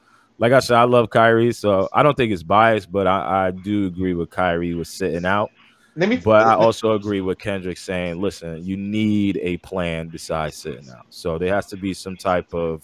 Like 0.42 0.50
I 0.50 0.58
said, 0.58 0.76
I 0.76 0.82
love 0.82 1.08
Kyrie, 1.08 1.52
so 1.52 1.88
I 1.92 2.02
don't 2.02 2.16
think 2.16 2.32
it's 2.32 2.42
biased, 2.42 2.90
but 2.90 3.06
I, 3.06 3.46
I 3.46 3.50
do 3.52 3.87
agree 3.87 4.12
with 4.12 4.30
Kyrie 4.30 4.75
with 4.75 4.88
sitting 4.88 5.25
out. 5.25 5.52
Let 5.94 6.08
me, 6.08 6.16
but 6.16 6.44
I 6.44 6.54
also 6.54 6.94
agree 6.94 7.20
with 7.20 7.38
Kendrick 7.38 7.78
saying, 7.78 8.20
listen, 8.20 8.64
you 8.64 8.76
need 8.76 9.38
a 9.40 9.58
plan 9.58 10.08
besides 10.08 10.56
sitting 10.56 10.90
out. 10.90 11.06
So 11.11 11.38
there 11.38 11.54
has 11.54 11.66
to 11.66 11.76
be 11.76 11.94
some 11.94 12.16
type 12.16 12.52
of 12.52 12.82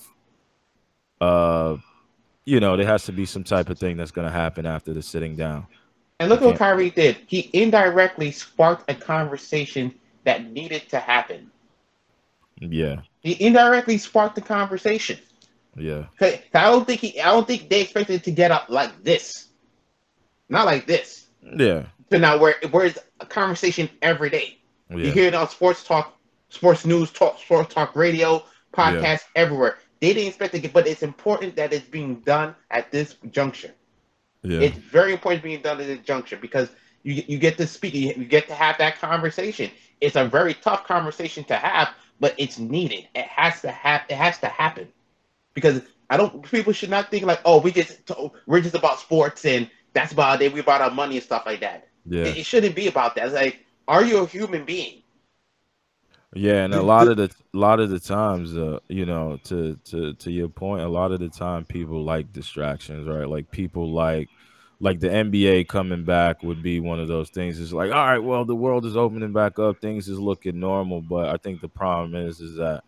uh 1.21 1.79
you 2.45 2.61
know, 2.61 2.77
there 2.77 2.87
has 2.87 3.05
to 3.07 3.13
be 3.13 3.27
some 3.27 3.43
type 3.43 3.71
of 3.71 3.77
thing 3.77 3.97
that's 3.97 4.13
going 4.13 4.27
to 4.29 4.33
happen 4.33 4.65
after 4.65 4.95
the 4.95 5.03
sitting 5.03 5.35
down. 5.35 5.67
And 6.21 6.29
look 6.29 6.41
what 6.41 6.57
Kyrie 6.57 6.91
did. 6.91 7.17
He 7.27 7.51
indirectly 7.53 8.31
sparked 8.31 8.89
a 8.89 8.95
conversation 8.95 9.93
that 10.23 10.49
needed 10.53 10.89
to 10.91 11.01
happen. 11.01 11.51
Yeah. 12.61 13.01
He 13.21 13.33
indirectly 13.45 13.99
sparked 13.99 14.37
the 14.37 14.43
conversation. 14.43 15.19
Yeah. 15.79 16.07
I 16.21 16.41
don't 16.53 16.87
think 16.87 17.01
he. 17.01 17.21
I 17.21 17.27
don't 17.27 17.47
think 17.47 17.69
they 17.69 17.83
expected 17.83 18.15
it 18.15 18.25
to 18.25 18.31
get 18.31 18.51
up 18.51 18.67
like 18.69 19.05
this. 19.05 19.49
Not 20.49 20.67
like 20.67 20.87
this. 20.87 21.27
Yeah. 21.43 21.87
So 22.11 22.19
now, 22.19 22.39
where 22.39 22.57
where's 22.71 22.99
a 23.21 23.27
conversation 23.27 23.89
every 24.03 24.31
day? 24.31 24.59
Yeah. 24.91 24.97
You 24.97 25.11
hear 25.13 25.29
it 25.29 25.35
on 25.35 25.49
sports 25.49 25.85
talk, 25.85 26.17
sports 26.49 26.87
news 26.87 27.11
talk, 27.11 27.39
sports 27.39 27.75
talk 27.75 27.95
radio, 27.95 28.43
podcasts 28.73 29.03
yeah. 29.03 29.43
everywhere. 29.43 29.79
They 30.01 30.15
didn't 30.15 30.29
expect 30.29 30.55
to 30.55 30.61
get, 30.61 30.73
but 30.73 30.87
it's 30.87 31.03
important 31.03 31.57
that 31.57 31.73
it's 31.73 31.87
being 31.87 32.21
done 32.21 32.55
at 32.71 32.91
this 32.91 33.17
juncture. 33.31 33.73
Yeah. 34.43 34.61
It's 34.61 34.79
very 34.79 35.13
important 35.13 35.43
being 35.43 35.61
done 35.61 35.81
at 35.81 35.87
this 35.87 36.01
juncture 36.01 36.37
because 36.37 36.71
you 37.03 37.23
you 37.27 37.39
get 37.39 37.57
to 37.59 37.67
speak, 37.67 37.95
you 37.95 38.25
get 38.25 38.49
to 38.49 38.55
have 38.55 38.79
that 38.79 38.99
conversation. 39.01 39.71
It's 40.01 40.17
a 40.17 40.25
very 40.25 40.55
tough 40.55 40.87
conversation 40.87 41.45
to 41.45 41.57
have, 41.57 41.91
but 42.21 42.35
it's 42.39 42.59
needed. 42.59 43.09
It 43.15 43.27
has 43.27 43.61
to 43.63 43.71
have. 43.71 44.03
It 44.09 44.17
has 44.17 44.39
to 44.39 44.47
happen 44.47 44.89
because 45.61 45.83
I 46.11 46.17
don't. 46.17 46.43
People 46.51 46.73
should 46.73 46.91
not 46.91 47.11
think 47.11 47.25
like, 47.25 47.41
oh, 47.45 47.61
we 47.61 47.73
just 47.73 48.11
we're 48.47 48.61
just 48.61 48.75
about 48.75 48.99
sports 48.99 49.45
and 49.45 49.71
that's 49.93 50.13
about 50.13 50.41
it. 50.43 50.53
We 50.53 50.61
about 50.61 50.81
our 50.81 50.91
money 50.91 51.17
and 51.17 51.25
stuff 51.25 51.45
like 51.47 51.61
that. 51.61 51.89
Yeah. 52.07 52.25
It, 52.25 52.39
it 52.39 52.47
shouldn't 52.47 52.75
be 52.75 52.89
about 52.89 53.15
that. 53.17 53.27
It's 53.27 53.35
like, 53.35 53.65
are 53.87 54.05
you 54.05 54.19
a 54.19 54.27
human 54.27 54.65
being? 54.65 55.03
Yeah, 56.35 56.65
and 56.65 56.75
a 56.75 56.83
lot 56.83 57.09
of 57.09 57.17
the 57.17 57.31
a 57.55 57.57
lot 57.57 57.81
of 57.81 57.89
the 57.89 57.99
times, 57.99 58.55
uh, 58.55 58.81
you 58.89 59.07
know, 59.07 59.39
to 59.45 59.77
to 59.87 60.13
to 60.15 60.31
your 60.31 60.49
point, 60.49 60.83
a 60.83 60.89
lot 60.89 61.11
of 61.11 61.21
the 61.21 61.31
time 61.31 61.65
people 61.65 62.05
like 62.05 62.33
distractions, 62.33 63.09
right? 63.09 63.27
Like 63.27 63.51
people 63.51 63.91
like 63.93 64.29
like 64.81 65.01
the 65.01 65.09
NBA 65.09 65.69
coming 65.69 66.05
back 66.05 66.43
would 66.43 66.63
be 66.63 66.81
one 66.81 67.01
of 67.01 67.09
those 67.09 67.31
things. 67.31 67.59
It's 67.59 67.73
like, 67.73 67.91
all 67.91 68.07
right, 68.07 68.19
well, 68.19 68.45
the 68.45 68.55
world 68.55 68.85
is 68.85 68.97
opening 68.97 69.33
back 69.33 69.59
up, 69.59 69.81
things 69.81 70.09
is 70.09 70.21
looking 70.21 70.61
normal, 70.61 71.01
but 71.01 71.31
I 71.31 71.39
think 71.39 71.61
the 71.63 71.69
problem 71.69 72.15
is 72.15 72.41
is 72.41 72.57
that 72.57 72.85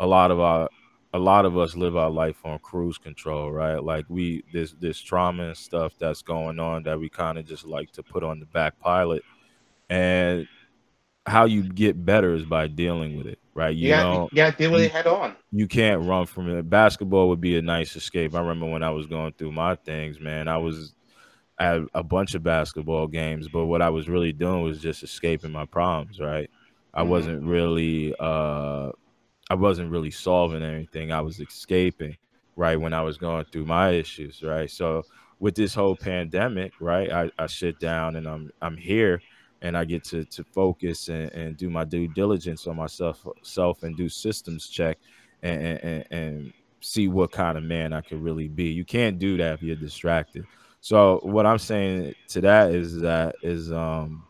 a 0.00 0.06
lot 0.06 0.32
of 0.32 0.40
our 0.40 0.68
a 1.12 1.18
lot 1.18 1.44
of 1.44 1.58
us 1.58 1.74
live 1.74 1.96
our 1.96 2.10
life 2.10 2.44
on 2.44 2.58
cruise 2.60 2.98
control, 2.98 3.50
right? 3.50 3.82
Like 3.82 4.06
we 4.08 4.44
this 4.52 4.74
this 4.78 5.00
trauma 5.00 5.48
and 5.48 5.56
stuff 5.56 5.94
that's 5.98 6.22
going 6.22 6.58
on 6.60 6.84
that 6.84 6.98
we 6.98 7.08
kind 7.08 7.38
of 7.38 7.46
just 7.46 7.64
like 7.64 7.90
to 7.92 8.02
put 8.02 8.22
on 8.22 8.38
the 8.38 8.46
back 8.46 8.78
pilot. 8.78 9.22
And 9.88 10.46
how 11.26 11.44
you 11.46 11.62
get 11.64 12.04
better 12.04 12.34
is 12.34 12.44
by 12.44 12.68
dealing 12.68 13.16
with 13.16 13.26
it, 13.26 13.38
right? 13.54 13.74
You 13.74 13.88
yeah, 13.88 14.02
know, 14.02 14.28
yeah, 14.32 14.50
deal 14.50 14.70
with 14.70 14.80
you, 14.80 14.86
it 14.86 14.92
head 14.92 15.06
on. 15.06 15.34
You 15.52 15.66
can't 15.66 16.02
run 16.02 16.26
from 16.26 16.48
it. 16.48 16.70
Basketball 16.70 17.28
would 17.28 17.40
be 17.40 17.58
a 17.58 17.62
nice 17.62 17.96
escape. 17.96 18.34
I 18.34 18.40
remember 18.40 18.66
when 18.66 18.82
I 18.82 18.90
was 18.90 19.06
going 19.06 19.32
through 19.32 19.52
my 19.52 19.74
things, 19.74 20.20
man. 20.20 20.48
I 20.48 20.58
was 20.58 20.94
at 21.58 21.82
a 21.92 22.02
bunch 22.02 22.34
of 22.34 22.42
basketball 22.42 23.06
games, 23.06 23.48
but 23.48 23.66
what 23.66 23.82
I 23.82 23.90
was 23.90 24.08
really 24.08 24.32
doing 24.32 24.62
was 24.62 24.80
just 24.80 25.02
escaping 25.02 25.52
my 25.52 25.66
problems, 25.66 26.20
right? 26.20 26.48
I 26.94 27.02
mm-hmm. 27.02 27.10
wasn't 27.10 27.42
really 27.42 28.14
uh 28.18 28.92
I 29.50 29.54
wasn't 29.54 29.90
really 29.90 30.12
solving 30.12 30.62
anything. 30.62 31.10
I 31.10 31.20
was 31.20 31.40
escaping, 31.40 32.16
right, 32.54 32.80
when 32.80 32.94
I 32.94 33.02
was 33.02 33.18
going 33.18 33.44
through 33.46 33.66
my 33.66 33.90
issues, 33.90 34.42
right? 34.42 34.70
So 34.70 35.02
with 35.40 35.56
this 35.56 35.74
whole 35.74 35.96
pandemic, 35.96 36.72
right, 36.80 37.10
I, 37.10 37.30
I 37.36 37.46
sit 37.46 37.80
down 37.80 38.16
and 38.16 38.28
I'm 38.28 38.50
I'm 38.62 38.76
here 38.76 39.20
and 39.62 39.76
I 39.76 39.84
get 39.84 40.04
to 40.04 40.24
to 40.24 40.44
focus 40.44 41.08
and, 41.08 41.32
and 41.32 41.56
do 41.56 41.68
my 41.68 41.84
due 41.84 42.06
diligence 42.06 42.66
on 42.68 42.76
myself 42.76 43.26
self 43.42 43.82
and 43.82 43.96
do 43.96 44.08
systems 44.08 44.68
check 44.68 44.98
and, 45.42 45.78
and, 45.82 46.04
and 46.10 46.52
see 46.80 47.08
what 47.08 47.32
kind 47.32 47.58
of 47.58 47.64
man 47.64 47.92
I 47.92 48.02
could 48.02 48.22
really 48.22 48.48
be. 48.48 48.66
You 48.66 48.84
can't 48.84 49.18
do 49.18 49.36
that 49.38 49.54
if 49.54 49.62
you're 49.62 49.76
distracted. 49.76 50.46
So 50.80 51.20
what 51.24 51.44
I'm 51.44 51.58
saying 51.58 52.14
to 52.28 52.40
that 52.42 52.70
is 52.70 53.00
that 53.00 53.34
is 53.42 53.72
um 53.72 54.22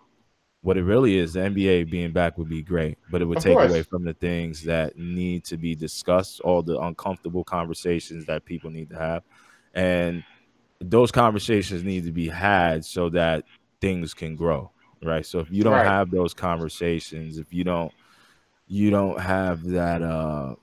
what 0.62 0.76
it 0.76 0.84
really 0.84 1.16
is, 1.16 1.32
the 1.32 1.40
NBA 1.40 1.90
being 1.90 2.12
back 2.12 2.36
would 2.36 2.48
be 2.48 2.62
great, 2.62 2.98
but 3.10 3.22
it 3.22 3.24
would 3.24 3.38
of 3.38 3.44
take 3.44 3.54
course. 3.54 3.70
away 3.70 3.82
from 3.82 4.04
the 4.04 4.12
things 4.14 4.62
that 4.64 4.98
need 4.98 5.44
to 5.44 5.56
be 5.56 5.74
discussed, 5.74 6.40
all 6.40 6.62
the 6.62 6.78
uncomfortable 6.78 7.44
conversations 7.44 8.26
that 8.26 8.44
people 8.44 8.70
need 8.70 8.90
to 8.90 8.98
have. 8.98 9.22
And 9.74 10.22
those 10.80 11.10
conversations 11.10 11.82
need 11.82 12.04
to 12.04 12.12
be 12.12 12.28
had 12.28 12.84
so 12.84 13.08
that 13.10 13.44
things 13.80 14.12
can 14.12 14.36
grow 14.36 14.70
right? 15.02 15.24
So 15.24 15.38
if 15.38 15.50
you 15.50 15.62
don't 15.62 15.72
right. 15.74 15.86
have 15.86 16.10
those 16.10 16.34
conversations, 16.34 17.38
if 17.38 17.52
you 17.52 17.64
don't 17.64 17.92
you 18.66 18.90
don't 18.90 19.20
have 19.20 19.64
that 19.70 20.02
uh 20.02 20.54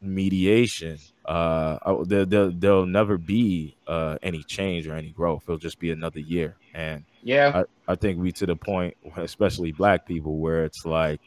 mediation, 0.00 0.98
uh 1.24 1.78
oh, 1.84 2.04
there, 2.04 2.24
there, 2.24 2.50
there'll 2.50 2.86
never 2.86 3.18
be 3.18 3.76
uh 3.86 4.16
any 4.22 4.42
change 4.42 4.86
or 4.86 4.94
any 4.94 5.10
growth. 5.10 5.44
It'll 5.44 5.58
just 5.58 5.78
be 5.78 5.90
another 5.90 6.20
year. 6.20 6.56
And 6.74 7.04
yeah, 7.22 7.62
I, 7.86 7.92
I 7.92 7.94
think 7.94 8.20
we 8.20 8.32
to 8.32 8.46
the 8.46 8.56
point, 8.56 8.96
especially 9.16 9.72
black 9.72 10.06
people, 10.06 10.38
where 10.38 10.64
it's 10.64 10.84
like 10.84 11.20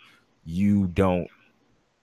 you 0.46 0.88
don't 0.88 1.28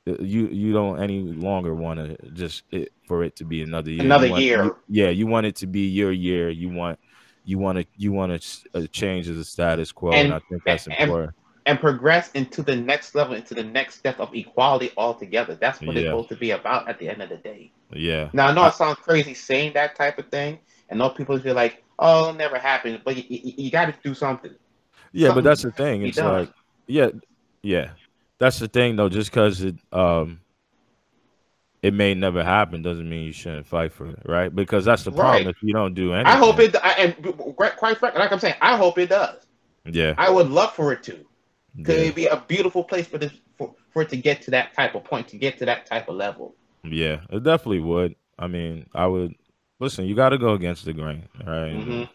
you 0.07 0.48
you 0.48 0.72
don't 0.72 1.03
any 1.03 1.20
longer 1.20 1.74
want 1.74 1.98
to 1.98 2.31
just 2.31 2.62
it, 2.70 2.92
for 3.07 3.22
it 3.24 3.37
to 3.37 3.44
be 3.44 3.62
another 3.62 3.90
year. 3.90 4.05
Another 4.05 4.31
want, 4.31 4.42
year. 4.42 4.64
You, 4.64 4.77
yeah, 4.88 5.09
you 5.11 5.27
want 5.27 5.46
it 5.46 5.57
to 5.57 5.66
be 5.66 5.88
your 5.88 6.12
year. 6.12 6.51
You 6.51 6.70
want 6.70 6.98
you 7.44 7.59
want 7.59 7.79
to 7.79 7.87
you 7.96 8.12
want 8.12 8.40
to 8.40 8.68
uh, 8.74 8.87
change 8.92 9.27
the 9.27 9.44
status 9.44 9.92
quo, 9.92 10.12
and, 10.12 10.27
and 10.27 10.35
I 10.35 10.40
think 10.48 10.62
that's 10.64 10.87
important. 10.87 11.35
and 11.68 11.79
progress 11.79 12.31
into 12.33 12.62
the 12.62 12.74
next 12.74 13.14
level, 13.14 13.35
into 13.35 13.55
the 13.55 13.62
next 13.62 13.96
step 13.96 14.18
of 14.20 14.35
equality 14.35 14.90
altogether. 14.96 15.55
That's 15.55 15.81
what 15.83 15.96
it's 15.98 16.07
supposed 16.07 16.31
to 16.31 16.37
be 16.37 16.53
about 16.53 16.88
at 16.88 16.98
the 16.98 17.09
end 17.11 17.20
of 17.20 17.29
the 17.29 17.37
day. 17.37 17.70
Yeah. 17.92 18.31
Now, 18.33 18.48
I 18.48 18.55
know 18.55 18.66
it 18.66 18.74
sounds 18.74 18.96
crazy 18.96 19.35
saying 19.35 19.74
that 19.74 19.94
type 19.94 20.18
of 20.18 20.29
thing, 20.29 20.59
and 20.88 21.03
all 21.03 21.11
people 21.11 21.38
feel 21.38 21.55
like, 21.55 21.83
"Oh, 21.98 22.22
it'll 22.22 22.35
never 22.35 22.59
happen," 22.59 23.01
but 23.05 23.16
you, 23.16 23.24
you, 23.29 23.53
you 23.57 23.70
got 23.70 23.87
to 23.87 23.94
do 24.03 24.14
something. 24.14 24.55
Yeah, 25.12 25.33
but 25.35 25.44
that's 25.44 25.62
the 25.62 25.70
thing. 25.70 26.07
It's 26.07 26.16
done. 26.16 26.40
like, 26.40 26.53
yeah, 26.87 27.11
yeah, 27.62 27.90
that's 28.38 28.59
the 28.59 28.68
thing 28.68 28.96
though. 28.96 29.09
Just 29.09 29.31
because 29.31 29.62
it 29.62 29.77
um 29.92 30.40
it 31.83 31.94
may 31.94 32.14
never 32.14 32.42
happen 32.42 32.83
doesn't 32.83 33.09
mean 33.09 33.24
you 33.24 33.33
shouldn't 33.33 33.66
fight 33.66 33.92
for 33.92 34.09
it, 34.09 34.18
right? 34.24 34.55
Because 34.55 34.85
that's 34.85 35.05
the 35.05 35.12
problem. 35.12 35.46
Right. 35.46 35.55
If 35.55 35.62
you 35.62 35.72
don't 35.72 35.94
do 35.94 36.12
anything, 36.12 36.27
I 36.27 36.37
hope 36.37 36.59
it, 36.59 36.74
I, 36.83 36.92
and 36.94 37.37
quite 37.57 37.79
frankly, 37.79 38.11
like 38.18 38.33
I'm 38.33 38.40
saying, 38.40 38.57
I 38.61 38.77
hope 38.77 38.98
it 38.98 39.09
does. 39.11 39.46
Yeah, 39.85 40.14
I 40.18 40.31
would 40.31 40.48
love 40.48 40.74
for 40.74 40.92
it 40.92 41.03
to. 41.05 41.24
Because 41.77 41.96
yeah, 41.96 42.03
it'd 42.03 42.14
be 42.14 42.27
a 42.27 42.42
beautiful 42.48 42.83
place 42.83 43.07
for 43.07 43.18
this 43.18 43.33
for, 43.57 43.74
for 43.90 44.03
it 44.03 44.09
to 44.09 44.16
get 44.16 44.42
to 44.42 44.51
that 44.51 44.74
type 44.74 44.94
of 44.94 45.05
point, 45.05 45.29
to 45.29 45.38
get 45.38 45.59
to 45.59 45.66
that 45.66 45.87
type 45.87 46.09
of 46.09 46.16
level. 46.16 46.55
yeah. 46.83 47.20
It 47.31 47.44
definitely 47.44 47.81
would. 47.81 48.16
I 48.38 48.46
mean, 48.46 48.87
I 48.94 49.07
would 49.07 49.35
listen. 49.80 50.06
You 50.06 50.14
got 50.14 50.30
to 50.30 50.38
go 50.38 50.54
against 50.54 50.84
the 50.84 50.92
grain, 50.92 51.28
right? 51.44 51.72
Mhm. 51.74 52.08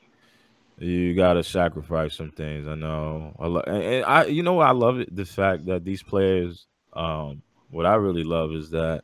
You 0.79 1.13
got 1.15 1.33
to 1.33 1.43
sacrifice 1.43 2.15
some 2.15 2.31
things. 2.31 2.67
I 2.67 2.75
know. 2.75 3.35
I 3.39 3.47
lo- 3.47 3.63
and, 3.65 3.83
and 3.83 4.05
I, 4.05 4.25
you 4.25 4.43
know, 4.43 4.59
I 4.59 4.71
love 4.71 4.99
it. 4.99 5.15
The 5.15 5.25
fact 5.25 5.65
that 5.67 5.85
these 5.85 6.01
players, 6.03 6.65
um, 6.93 7.41
what 7.69 7.85
I 7.85 7.95
really 7.95 8.23
love 8.23 8.51
is 8.51 8.71
that 8.71 9.03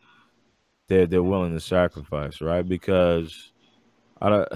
they're 0.88 1.06
they're 1.06 1.24
willing 1.24 1.54
to 1.54 1.60
sacrifice, 1.60 2.42
right? 2.42 2.68
Because 2.68 3.52
I 4.22 4.30
don't, 4.30 4.50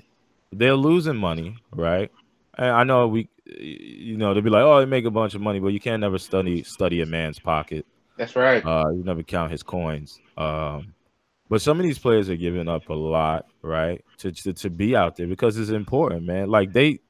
they're 0.52 0.74
losing 0.74 1.16
money, 1.16 1.56
right? 1.72 2.10
And 2.56 2.70
I 2.70 2.84
know 2.84 3.08
we, 3.08 3.28
you 3.46 4.16
know, 4.16 4.34
they'll 4.34 4.42
be 4.42 4.50
like, 4.50 4.62
oh, 4.62 4.78
they 4.80 4.86
make 4.86 5.04
a 5.04 5.10
bunch 5.10 5.34
of 5.34 5.40
money, 5.40 5.60
but 5.60 5.68
you 5.68 5.80
can't 5.80 6.00
never 6.00 6.18
study 6.18 6.62
study 6.64 7.00
a 7.00 7.06
man's 7.06 7.38
pocket. 7.38 7.86
That's 8.16 8.34
right. 8.36 8.64
Uh, 8.64 8.90
you 8.90 9.04
never 9.04 9.22
count 9.22 9.52
his 9.52 9.62
coins. 9.62 10.20
Um, 10.36 10.92
but 11.48 11.62
some 11.62 11.78
of 11.78 11.84
these 11.84 11.98
players 11.98 12.28
are 12.30 12.36
giving 12.36 12.68
up 12.68 12.88
a 12.88 12.94
lot, 12.94 13.46
right, 13.62 14.04
to, 14.18 14.32
to 14.32 14.52
to 14.54 14.70
be 14.70 14.94
out 14.96 15.16
there 15.16 15.26
because 15.26 15.58
it's 15.58 15.70
important, 15.70 16.24
man. 16.24 16.48
Like 16.50 16.72
they, 16.72 17.00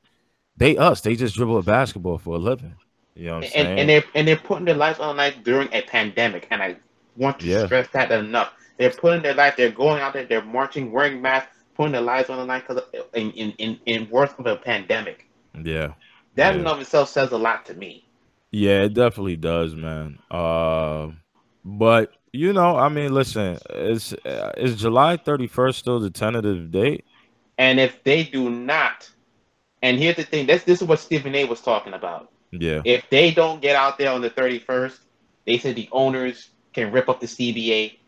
they 0.56 0.76
us, 0.76 1.00
they 1.00 1.16
just 1.16 1.34
dribble 1.36 1.58
a 1.58 1.62
basketball 1.62 2.18
for 2.18 2.36
a 2.36 2.38
living. 2.38 2.74
You 3.14 3.26
know 3.26 3.30
what 3.36 3.36
I'm 3.38 3.42
and, 3.44 3.52
saying? 3.52 3.78
and 3.80 3.88
they're 3.88 4.04
and 4.14 4.28
they're 4.28 4.36
putting 4.36 4.64
their 4.66 4.76
lives 4.76 5.00
on 5.00 5.16
the 5.16 5.22
line 5.22 5.34
during 5.42 5.72
a 5.72 5.82
pandemic, 5.82 6.46
and 6.50 6.62
I 6.62 6.76
want 7.16 7.40
to 7.40 7.46
Yeah. 7.46 7.66
stress 7.66 7.88
that 7.88 8.10
enough. 8.12 8.52
They're 8.78 8.90
putting 8.90 9.22
their 9.22 9.34
life. 9.34 9.56
They're 9.56 9.70
going 9.72 10.00
out 10.00 10.12
there. 10.12 10.24
They're 10.24 10.44
marching, 10.44 10.92
wearing 10.92 11.20
masks, 11.20 11.50
putting 11.74 11.92
their 11.92 12.00
lives 12.00 12.30
on 12.30 12.38
the 12.38 12.44
line 12.44 12.62
because 12.66 12.82
in 13.14 13.30
in 13.32 13.50
in, 13.58 13.78
in 13.86 14.08
worse 14.10 14.30
of 14.38 14.46
a 14.46 14.56
pandemic. 14.56 15.26
yeah, 15.64 15.94
That 16.36 16.54
Yeah. 16.54 16.60
in 16.60 16.66
of 16.66 16.80
itself 16.80 17.08
says 17.08 17.32
a 17.32 17.38
lot 17.38 17.66
to 17.66 17.74
me. 17.74 18.04
yeah, 18.52 18.82
it 18.84 18.94
definitely 18.94 19.36
does, 19.36 19.74
man. 19.74 20.18
Uh, 20.30 21.08
but 21.64 22.12
you 22.38 22.52
know, 22.52 22.76
I 22.76 22.88
mean, 22.88 23.12
listen, 23.12 23.58
is 23.70 24.12
uh, 24.24 24.52
is 24.56 24.76
July 24.76 25.16
31st 25.16 25.74
still 25.74 25.98
the 26.00 26.10
tentative 26.10 26.70
date? 26.70 27.04
And 27.58 27.80
if 27.80 28.02
they 28.04 28.22
do 28.24 28.48
not, 28.48 29.10
and 29.82 29.98
here's 29.98 30.16
the 30.16 30.22
thing, 30.22 30.46
this 30.46 30.62
this 30.64 30.80
is 30.80 30.86
what 30.88 31.00
Stephen 31.00 31.34
A. 31.34 31.44
was 31.44 31.60
talking 31.60 31.94
about. 31.94 32.30
Yeah, 32.52 32.80
If 32.84 33.10
they 33.10 33.30
don't 33.32 33.60
get 33.60 33.76
out 33.76 33.98
there 33.98 34.10
on 34.12 34.22
the 34.22 34.30
31st, 34.30 34.98
they 35.46 35.58
said 35.58 35.74
the 35.76 35.88
owners 35.92 36.50
can 36.72 36.92
rip 36.92 37.08
up 37.08 37.20
the 37.20 37.26
CBA 37.26 37.98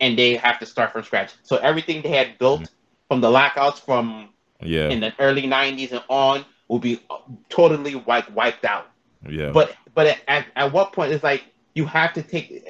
and 0.00 0.16
they 0.18 0.36
have 0.36 0.58
to 0.60 0.66
start 0.66 0.92
from 0.92 1.02
scratch. 1.02 1.32
So 1.42 1.56
everything 1.56 2.02
they 2.02 2.08
had 2.10 2.38
built 2.38 2.70
from 3.08 3.20
the 3.20 3.30
lockouts 3.30 3.80
from 3.80 4.30
yeah, 4.62 4.88
in 4.88 5.00
the 5.00 5.12
early 5.18 5.42
90s 5.42 5.90
and 5.92 6.02
on 6.08 6.44
will 6.68 6.78
be 6.78 7.00
totally 7.48 7.96
wiped 7.96 8.30
wiped 8.30 8.64
out. 8.64 8.86
yeah, 9.28 9.50
But 9.50 9.74
but 9.94 10.18
at, 10.28 10.46
at 10.56 10.72
what 10.72 10.92
point 10.92 11.12
it's 11.12 11.24
like 11.24 11.44
you 11.74 11.84
have 11.86 12.12
to 12.14 12.22
take 12.22 12.64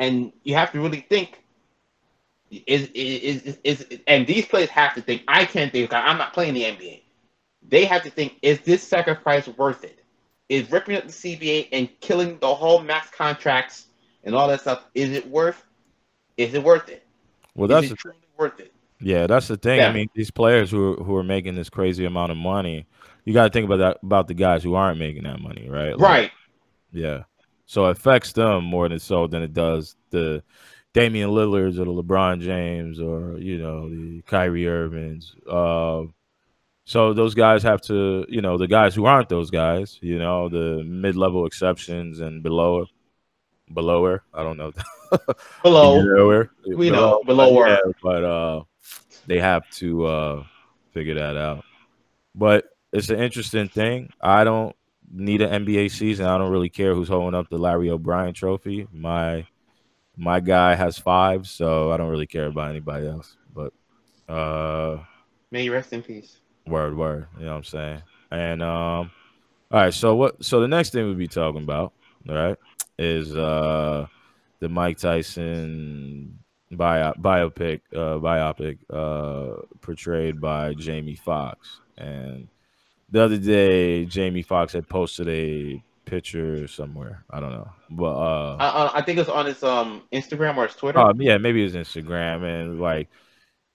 and, 0.00 0.32
you 0.42 0.54
have 0.54 0.72
to 0.72 0.80
really 0.80 1.06
think 1.08 1.42
is 2.50 2.88
is, 2.94 3.42
is 3.42 3.58
is 3.62 3.98
and 4.08 4.26
these 4.26 4.46
players 4.46 4.68
have 4.70 4.94
to 4.94 5.02
think 5.02 5.22
I 5.28 5.44
can't 5.44 5.70
think 5.70 5.92
I'm 5.92 6.18
not 6.18 6.32
playing 6.32 6.54
the 6.54 6.64
NBA. 6.64 7.02
They 7.68 7.84
have 7.84 8.02
to 8.02 8.10
think 8.10 8.38
is 8.42 8.60
this 8.60 8.82
sacrifice 8.82 9.46
worth 9.46 9.84
it? 9.84 10.02
Is 10.48 10.70
ripping 10.72 10.96
up 10.96 11.04
the 11.04 11.12
CBA 11.12 11.68
and 11.70 11.88
killing 12.00 12.38
the 12.40 12.52
whole 12.52 12.82
max 12.82 13.08
contracts 13.10 13.86
and 14.24 14.34
all 14.34 14.48
that 14.48 14.62
stuff 14.62 14.84
is 14.94 15.12
it 15.12 15.28
worth 15.28 15.62
is 16.36 16.54
it 16.54 16.62
worth 16.64 16.88
it? 16.88 17.06
well, 17.54 17.70
Is 17.70 17.74
that's 17.76 17.86
it 17.86 17.90
the 17.90 17.96
truly 17.96 18.16
worth 18.36 18.58
it? 18.60 18.72
Yeah, 19.00 19.26
that's 19.26 19.48
the 19.48 19.56
thing. 19.56 19.78
Yeah. 19.78 19.88
I 19.88 19.92
mean, 19.92 20.08
these 20.14 20.30
players 20.30 20.70
who 20.70 20.94
are, 20.94 21.04
who 21.04 21.16
are 21.16 21.22
making 21.22 21.54
this 21.54 21.70
crazy 21.70 22.04
amount 22.04 22.32
of 22.32 22.38
money, 22.38 22.86
you 23.24 23.32
got 23.32 23.44
to 23.44 23.50
think 23.50 23.64
about 23.66 23.78
that 23.78 23.98
about 24.02 24.28
the 24.28 24.34
guys 24.34 24.62
who 24.62 24.74
aren't 24.74 24.98
making 24.98 25.24
that 25.24 25.40
money, 25.40 25.68
right? 25.68 25.96
Like, 25.98 26.00
Right. 26.00 26.30
Yeah. 26.92 27.22
So 27.70 27.86
it 27.86 27.92
affects 27.92 28.32
them 28.32 28.64
more 28.64 28.88
than 28.88 28.98
so 28.98 29.28
than 29.28 29.44
it 29.44 29.54
does 29.54 29.94
the 30.10 30.42
Damian 30.92 31.30
Lillards 31.30 31.78
or 31.78 31.84
the 31.84 32.02
LeBron 32.02 32.40
James 32.40 33.00
or 33.00 33.38
you 33.38 33.58
know 33.58 33.88
the 33.88 34.22
Kyrie 34.22 34.66
Irvings. 34.66 35.36
Uh, 35.48 36.06
so 36.84 37.12
those 37.12 37.36
guys 37.36 37.62
have 37.62 37.80
to, 37.82 38.26
you 38.28 38.40
know, 38.40 38.58
the 38.58 38.66
guys 38.66 38.92
who 38.92 39.04
aren't 39.04 39.28
those 39.28 39.52
guys, 39.52 40.00
you 40.02 40.18
know, 40.18 40.48
the 40.48 40.82
mid-level 40.82 41.46
exceptions 41.46 42.18
and 42.18 42.42
below, 42.42 42.86
belower. 43.72 44.24
I 44.34 44.42
don't 44.42 44.56
know. 44.56 44.72
Below. 45.62 46.02
Belower. 46.02 46.50
We 46.66 46.90
know, 46.90 47.22
but 47.24 47.36
belower. 47.36 47.68
yeah, 47.68 47.78
but 48.02 48.24
uh, 48.24 48.62
they 49.28 49.38
have 49.38 49.70
to 49.76 50.06
uh 50.06 50.44
figure 50.92 51.14
that 51.14 51.36
out. 51.36 51.64
But 52.34 52.64
it's 52.92 53.10
an 53.10 53.20
interesting 53.20 53.68
thing. 53.68 54.10
I 54.20 54.42
don't 54.42 54.74
need 55.10 55.42
an 55.42 55.64
NBA 55.64 55.90
season. 55.90 56.26
I 56.26 56.38
don't 56.38 56.52
really 56.52 56.68
care 56.68 56.94
who's 56.94 57.08
holding 57.08 57.38
up 57.38 57.48
the 57.48 57.58
Larry 57.58 57.90
O'Brien 57.90 58.34
trophy. 58.34 58.86
My 58.92 59.46
my 60.16 60.40
guy 60.40 60.74
has 60.74 60.98
five, 60.98 61.46
so 61.48 61.90
I 61.92 61.96
don't 61.96 62.10
really 62.10 62.26
care 62.26 62.46
about 62.46 62.70
anybody 62.70 63.06
else. 63.08 63.36
But 63.54 63.72
uh 64.32 65.02
May 65.50 65.64
you 65.64 65.72
rest 65.72 65.92
in 65.92 66.02
peace. 66.02 66.38
word 66.66 66.96
word, 66.96 67.26
you 67.38 67.44
know 67.44 67.52
what 67.52 67.56
I'm 67.58 67.64
saying? 67.64 68.02
And 68.30 68.62
um 68.62 69.10
all 69.72 69.80
right, 69.80 69.94
so 69.94 70.14
what 70.14 70.44
so 70.44 70.60
the 70.60 70.68
next 70.68 70.90
thing 70.90 71.04
we'll 71.06 71.14
be 71.14 71.28
talking 71.28 71.62
about, 71.62 71.92
all 72.28 72.34
right, 72.34 72.56
is 72.98 73.34
uh 73.36 74.06
the 74.60 74.68
Mike 74.68 74.98
Tyson 74.98 76.38
bio, 76.72 77.12
biopic 77.14 77.80
uh 77.92 78.18
biopic 78.18 78.78
uh 78.90 79.62
portrayed 79.80 80.40
by 80.40 80.74
Jamie 80.74 81.16
Foxx. 81.16 81.80
And 81.98 82.48
the 83.10 83.22
other 83.22 83.38
day 83.38 84.04
Jamie 84.06 84.42
Foxx 84.42 84.72
had 84.72 84.88
posted 84.88 85.28
a 85.28 85.82
picture 86.04 86.66
somewhere. 86.66 87.24
I 87.30 87.40
don't 87.40 87.52
know. 87.52 87.68
But 87.90 88.12
uh 88.16 88.56
I, 88.58 88.68
I, 88.68 88.98
I 88.98 89.02
think 89.02 89.18
it's 89.18 89.28
on 89.28 89.46
his 89.46 89.62
um 89.62 90.02
Instagram 90.12 90.56
or 90.56 90.66
his 90.66 90.76
Twitter. 90.76 90.98
um, 90.98 91.20
yeah, 91.20 91.38
maybe 91.38 91.62
his 91.62 91.74
Instagram 91.74 92.42
and 92.44 92.80
like 92.80 93.08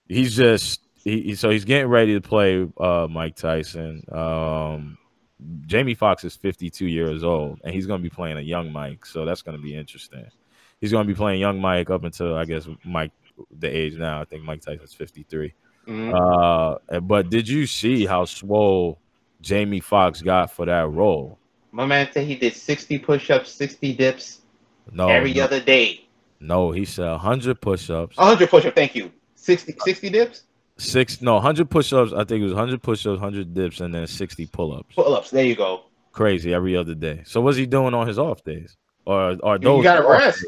he's 0.08 0.36
just 0.36 0.82
he, 0.96 1.36
so 1.36 1.50
he's 1.50 1.66
getting 1.66 1.88
ready 1.88 2.14
to 2.14 2.22
play 2.22 2.68
uh 2.80 3.08
Mike 3.10 3.36
Tyson. 3.36 4.04
Um 4.12 4.98
Jamie 5.66 5.94
Foxx 5.96 6.24
is 6.24 6.36
52 6.36 6.88
years 6.88 7.24
old 7.24 7.60
and 7.64 7.74
he's 7.74 7.86
going 7.86 8.00
to 8.00 8.04
be 8.04 8.10
playing 8.10 8.38
a 8.38 8.42
young 8.42 8.72
Mike, 8.72 9.06
so 9.06 9.26
that's 9.26 9.42
going 9.42 9.56
to 9.58 9.62
be 9.62 9.76
interesting. 9.76 10.26
He's 10.82 10.92
going 10.92 11.06
to 11.06 11.14
be 11.14 11.16
playing 11.18 11.40
young 11.42 11.60
Mike 11.60 11.90
up 11.90 12.04
until 12.04 12.36
I 12.36 12.46
guess 12.46 12.68
Mike 12.84 13.12
the 13.60 13.68
age 13.68 13.96
now. 13.96 14.22
I 14.22 14.26
think 14.26 14.44
Mike 14.44 14.62
Tyson's 14.62 14.94
53. 14.94 15.54
Mhm. 15.88 16.80
Uh 16.92 17.00
but 17.02 17.30
did 17.30 17.48
you 17.48 17.66
see 17.68 18.06
how 18.06 18.26
swole 18.26 19.00
Jamie 19.42 19.80
Foxx 19.80 20.22
got 20.22 20.52
for 20.52 20.66
that 20.66 20.90
role? 20.90 21.38
My 21.72 21.86
man 21.86 22.08
said 22.12 22.26
he 22.26 22.36
did 22.36 22.56
60 22.56 23.00
push-ups, 23.00 23.52
60 23.52 23.94
dips 23.96 24.42
No. 24.92 25.08
every 25.10 25.34
no, 25.34 25.44
other 25.44 25.60
day. 25.60 26.06
no, 26.40 26.72
he 26.72 26.86
said 26.86 27.10
100 27.10 27.60
push-ups. 27.60 28.18
100 28.18 28.50
push-ups, 28.50 28.76
thank 28.76 28.96
you. 28.96 29.12
60, 29.36 29.74
uh, 29.74 29.84
60 29.84 30.10
dips? 30.10 30.44
Six 30.78 31.22
no, 31.22 31.40
hundred 31.40 31.70
push-ups. 31.70 32.12
I 32.12 32.26
think 32.26 32.42
it 32.42 32.44
was 32.44 32.52
hundred 32.54 32.84
push-ups, 32.84 33.18
hundred 33.18 33.54
dips, 33.54 33.80
and 33.80 33.96
then 33.96 34.06
sixty 34.08 34.46
pull-ups. 34.46 34.94
Pull-ups, 34.94 35.30
there 35.30 35.46
you 35.46 35.56
go. 35.56 35.84
Crazy 36.12 36.54
every 36.54 36.76
other 36.76 36.94
day. 36.94 37.22
So 37.26 37.40
what's 37.40 37.56
he 37.56 37.66
doing 37.66 37.94
on 37.94 38.08
his 38.08 38.20
off 38.20 38.44
days? 38.44 38.76
Or 39.06 39.38
are 39.42 39.58
those 39.58 39.78
you 39.78 39.84
gotta 39.84 40.06
rest. 40.06 40.44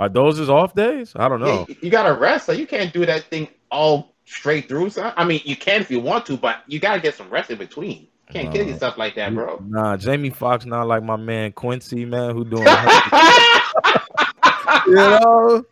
Are 0.00 0.08
those 0.08 0.38
his 0.38 0.50
off 0.50 0.74
days? 0.74 1.12
I 1.14 1.28
don't 1.28 1.38
know. 1.40 1.66
you, 1.68 1.76
you 1.82 1.90
gotta 1.90 2.12
rest. 2.14 2.46
So 2.46 2.52
you 2.52 2.66
can't 2.66 2.92
do 2.92 3.06
that 3.06 3.24
thing 3.24 3.46
all 3.70 4.16
straight 4.24 4.66
through. 4.68 4.90
So, 4.90 5.12
I 5.16 5.24
mean, 5.24 5.40
you 5.44 5.54
can 5.54 5.82
if 5.82 5.88
you 5.90 6.00
want 6.00 6.26
to, 6.26 6.36
but 6.36 6.62
you 6.66 6.80
gotta 6.80 7.00
get 7.00 7.14
some 7.14 7.30
rest 7.30 7.50
in 7.52 7.58
between. 7.58 8.08
Can't 8.32 8.52
kill 8.52 8.64
Nah. 8.64 8.70
yourself 8.72 8.98
like 8.98 9.14
that, 9.16 9.34
bro. 9.34 9.62
Nah, 9.66 9.96
Jamie 9.96 10.30
Foxx 10.30 10.64
not 10.66 10.86
like 10.86 11.02
my 11.02 11.16
man 11.16 11.52
Quincy, 11.52 12.04
man, 12.04 12.34
who 12.34 12.44
doing 12.44 12.62
you 14.86 14.94
know? 14.94 15.64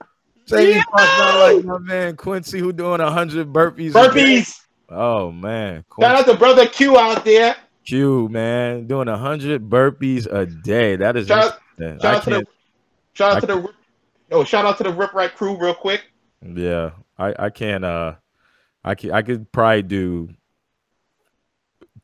Jamie 0.46 0.82
Foxx 0.90 1.18
not 1.18 1.38
like 1.54 1.64
my 1.64 1.78
man 1.78 2.16
Quincy 2.16 2.58
who 2.58 2.72
doing 2.72 3.00
hundred 3.00 3.52
burpees. 3.52 3.92
day. 4.14 4.44
Oh 4.90 5.30
man. 5.30 5.84
Shout 6.00 6.16
out 6.16 6.26
to 6.26 6.34
brother 6.36 6.66
Q 6.66 6.98
out 6.98 7.24
there. 7.24 7.56
Q, 7.86 8.28
man, 8.30 8.86
doing 8.86 9.08
hundred 9.08 9.68
burpees 9.68 10.26
a 10.30 10.46
day. 10.46 10.96
That 10.96 11.16
is 11.16 11.28
Shout 11.28 11.44
out, 11.78 12.00
shout 12.00 12.04
out 12.04 12.22
to 12.24 12.30
the 12.30 12.46
shout 13.14 13.32
out 13.36 13.40
to 13.40 13.46
the 13.46 13.68
no 14.30 14.44
shout 14.44 14.64
out 14.66 14.76
to 14.78 14.84
the 14.84 14.92
Rip 14.92 15.12
Right 15.14 15.34
crew 15.34 15.56
real 15.58 15.74
quick. 15.74 16.02
Yeah, 16.42 16.90
I 17.18 17.34
I 17.38 17.50
can't. 17.50 17.84
Uh, 17.84 18.14
I 18.84 18.94
can 18.94 19.12
I 19.12 19.22
could 19.22 19.50
probably 19.52 19.82
do 19.82 20.28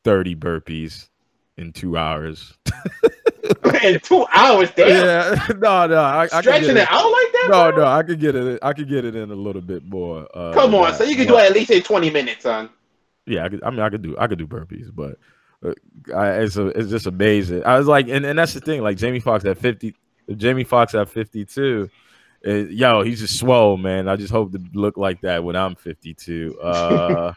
thirty 0.04 0.36
burpees 0.36 1.08
in 1.56 1.72
two 1.72 1.96
hours. 1.96 2.56
in 3.82 4.00
two 4.00 4.26
hours. 4.32 4.70
Damn. 4.76 4.88
Yeah, 4.88 5.46
no, 5.58 5.86
no, 5.86 5.96
I, 5.96 6.22
I 6.32 6.40
Stretching 6.40 6.68
get 6.68 6.76
it 6.76 6.88
out 6.90 7.10
like 7.10 7.32
that. 7.32 7.48
No, 7.50 7.72
bro? 7.72 7.84
no, 7.84 7.90
I 7.90 8.02
could 8.02 8.20
get 8.20 8.34
it. 8.34 8.58
I 8.62 8.72
could 8.72 8.88
get 8.88 9.04
it 9.04 9.14
in 9.16 9.30
a 9.30 9.34
little 9.34 9.62
bit 9.62 9.84
more. 9.84 10.28
Uh, 10.34 10.52
Come 10.52 10.74
on, 10.74 10.94
so 10.94 11.04
you 11.04 11.16
can 11.16 11.26
but- 11.26 11.32
do 11.32 11.38
it 11.38 11.46
at 11.50 11.52
least 11.52 11.70
in 11.70 11.82
twenty 11.82 12.10
minutes, 12.10 12.42
son. 12.42 12.70
Yeah, 13.26 13.44
I 13.44 13.48
could. 13.48 13.62
I 13.64 13.70
mean, 13.70 13.80
I 13.80 13.88
could 13.88 14.02
do. 14.02 14.14
I 14.18 14.26
could 14.26 14.38
do 14.38 14.46
burpees, 14.46 14.94
but 14.94 15.18
uh, 15.64 15.72
I, 16.14 16.40
it's 16.42 16.56
a, 16.56 16.66
it's 16.68 16.90
just 16.90 17.06
amazing. 17.06 17.64
I 17.64 17.78
was 17.78 17.86
like, 17.86 18.08
and, 18.08 18.24
and 18.26 18.38
that's 18.38 18.52
the 18.52 18.60
thing. 18.60 18.82
Like 18.82 18.98
Jamie 18.98 19.20
Foxx 19.20 19.44
at 19.46 19.56
fifty, 19.56 19.94
Jamie 20.36 20.64
Foxx 20.64 20.94
at 20.94 21.08
fifty 21.08 21.46
two. 21.46 21.88
yo, 22.44 23.02
he's 23.02 23.20
just 23.20 23.38
swole, 23.38 23.78
man. 23.78 24.08
I 24.08 24.16
just 24.16 24.30
hope 24.30 24.52
to 24.52 24.60
look 24.74 24.98
like 24.98 25.22
that 25.22 25.42
when 25.42 25.56
I'm 25.56 25.74
fifty 25.74 26.12
two. 26.12 26.58
Uh, 26.62 27.32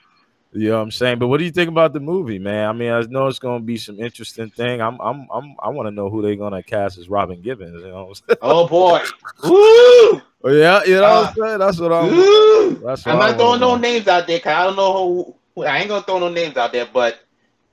you 0.53 0.69
know 0.69 0.77
what 0.77 0.83
I'm 0.83 0.91
saying? 0.91 1.19
But 1.19 1.27
what 1.27 1.37
do 1.37 1.43
you 1.45 1.51
think 1.51 1.69
about 1.69 1.93
the 1.93 1.99
movie, 1.99 2.39
man? 2.39 2.67
I 2.69 2.73
mean, 2.73 2.91
I 2.91 3.01
know 3.01 3.27
it's 3.27 3.39
gonna 3.39 3.63
be 3.63 3.77
some 3.77 3.99
interesting 3.99 4.49
thing. 4.49 4.81
I'm, 4.81 4.99
I'm, 5.01 5.27
I'm 5.31 5.55
I 5.61 5.69
want 5.69 5.87
to 5.87 5.91
know 5.91 6.09
who 6.09 6.21
they're 6.21 6.35
gonna 6.35 6.63
cast 6.63 6.97
as 6.97 7.09
Robin 7.09 7.41
Givens. 7.41 7.81
You 7.81 7.87
know. 7.89 8.05
What 8.05 8.07
I'm 8.09 8.13
saying? 8.15 8.37
Oh 8.41 8.67
boy. 8.67 9.01
Woo! 9.43 10.21
Oh, 10.43 10.51
yeah, 10.51 10.83
you 10.85 10.93
know 10.95 11.03
Uh, 11.03 11.21
what 11.21 11.27
I'm 11.29 11.47
saying? 11.49 11.59
That's 11.59 11.79
what 11.79 11.91
I'm. 11.91 12.11
Woo! 12.15 12.75
That's 12.85 13.05
what 13.05 13.11
I'm 13.13 13.19
not 13.19 13.37
throwing 13.37 13.59
no 13.59 13.75
names 13.75 14.07
out 14.07 14.27
there 14.27 14.37
because 14.37 14.53
I 14.53 14.63
don't 14.65 14.75
know 14.75 15.35
who. 15.55 15.63
I 15.63 15.79
ain't 15.79 15.89
gonna 15.89 16.03
throw 16.03 16.19
no 16.19 16.29
names 16.29 16.55
out 16.57 16.71
there. 16.71 16.87
But 16.93 17.21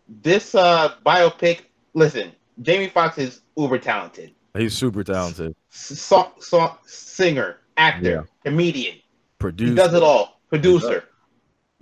this 0.08 0.54
uh 0.54 0.94
biopic, 1.04 1.60
listen, 1.92 2.32
Jamie 2.62 2.88
Foxx 2.88 3.18
is 3.18 3.42
uber 3.56 3.78
talented. 3.78 4.32
He's 4.56 4.72
super 4.72 5.04
talented. 5.04 5.54
Song, 5.68 6.32
song, 6.40 6.78
singer, 6.86 7.58
actor, 7.76 8.10
Yeah. 8.10 8.22
comedian. 8.44 8.96
Producer. 9.38 9.70
He 9.70 9.76
does 9.76 9.92
it 9.94 10.02
all. 10.02 10.40
Producer. 10.48 11.04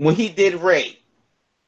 When 0.03 0.15
he 0.15 0.29
did 0.29 0.55
Ray, 0.55 0.99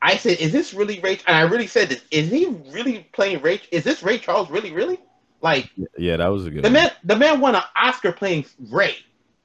I 0.03 0.17
said, 0.17 0.39
"Is 0.39 0.53
this 0.53 0.75
really 0.75 1.01
Ray?" 1.01 1.19
And 1.27 1.37
I 1.37 1.43
really 1.43 1.67
said 1.67 1.89
this: 1.89 2.03
Is 2.11 2.31
he 2.31 2.47
really 2.73 3.07
playing 3.13 3.43
Ray? 3.43 3.61
Is 3.71 3.85
this 3.85 4.03
Ray 4.03 4.19
Charles 4.19 4.51
really, 4.51 4.73
really? 4.73 4.99
Like 5.41 5.71
Yeah, 5.99 6.17
that 6.17 6.29
was 6.29 6.47
a 6.47 6.51
good. 6.51 6.63
the 6.65 6.69
one. 6.69 6.73
man, 6.75 6.91
the 7.05 7.17
man 7.17 7.41
won 7.41 7.55
an 7.55 7.63
Oscar 7.77 8.13
playing 8.13 8.47
Ray, 8.71 8.97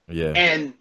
Yeah. 0.08 0.34
and 0.36 0.74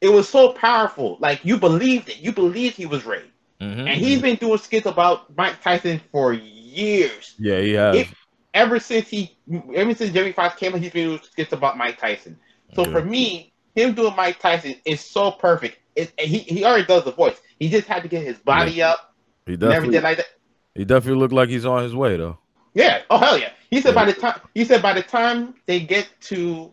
it 0.00 0.08
was 0.10 0.28
so 0.28 0.52
powerful. 0.52 1.16
Like 1.20 1.44
you 1.44 1.56
believed 1.58 2.08
it. 2.10 2.18
You 2.18 2.32
believed 2.32 2.76
he 2.76 2.86
was 2.86 3.04
Ray, 3.04 3.24
Mhm. 3.60 3.88
and 3.88 3.90
he's 3.90 4.20
been 4.22 4.36
doing 4.36 4.58
skits 4.58 4.86
about 4.86 5.36
Mike 5.36 5.60
Tyson 5.62 6.00
for 6.12 6.32
years. 6.34 7.34
Yeah, 7.38 7.60
he 7.60 7.72
has. 7.72 7.96
If- 7.96 8.14
Ever 8.54 8.80
since 8.80 9.08
he, 9.08 9.36
ever 9.76 9.94
since 9.94 10.12
Jerry 10.12 10.32
Fox 10.32 10.56
came, 10.58 10.72
he's 10.80 10.90
been 10.90 11.08
doing 11.08 11.20
skits 11.22 11.52
about 11.52 11.76
Mike 11.76 11.98
Tyson. 12.00 12.38
So 12.74 12.82
Yeah. 12.84 12.92
for 12.92 13.02
me, 13.04 13.52
him 13.76 13.92
doing 13.94 14.16
Mike 14.16 14.40
Tyson 14.40 14.74
is 14.84 15.00
so 15.02 15.30
perfect. 15.30 15.78
It, 15.94 16.12
he 16.18 16.38
he 16.38 16.64
already 16.64 16.86
does 16.86 17.04
the 17.04 17.12
voice. 17.12 17.38
He 17.58 17.68
just 17.68 17.86
had 17.86 18.02
to 18.02 18.08
get 18.08 18.24
his 18.24 18.38
body 18.38 18.82
up 18.82 19.08
he 19.48 19.56
definitely, 19.56 19.98
like 20.00 20.18
that. 20.18 20.26
he 20.74 20.84
definitely 20.84 21.18
looked 21.18 21.32
like 21.32 21.48
he's 21.48 21.64
on 21.64 21.82
his 21.82 21.94
way 21.94 22.16
though. 22.16 22.38
Yeah. 22.74 23.02
Oh 23.10 23.18
hell 23.18 23.38
yeah. 23.38 23.50
He 23.70 23.80
said 23.80 23.94
by 23.94 24.04
the 24.04 24.12
time 24.12 24.40
he 24.54 24.64
said 24.64 24.82
by 24.82 24.92
the 24.92 25.02
time 25.02 25.54
they 25.66 25.80
get 25.80 26.08
to 26.22 26.70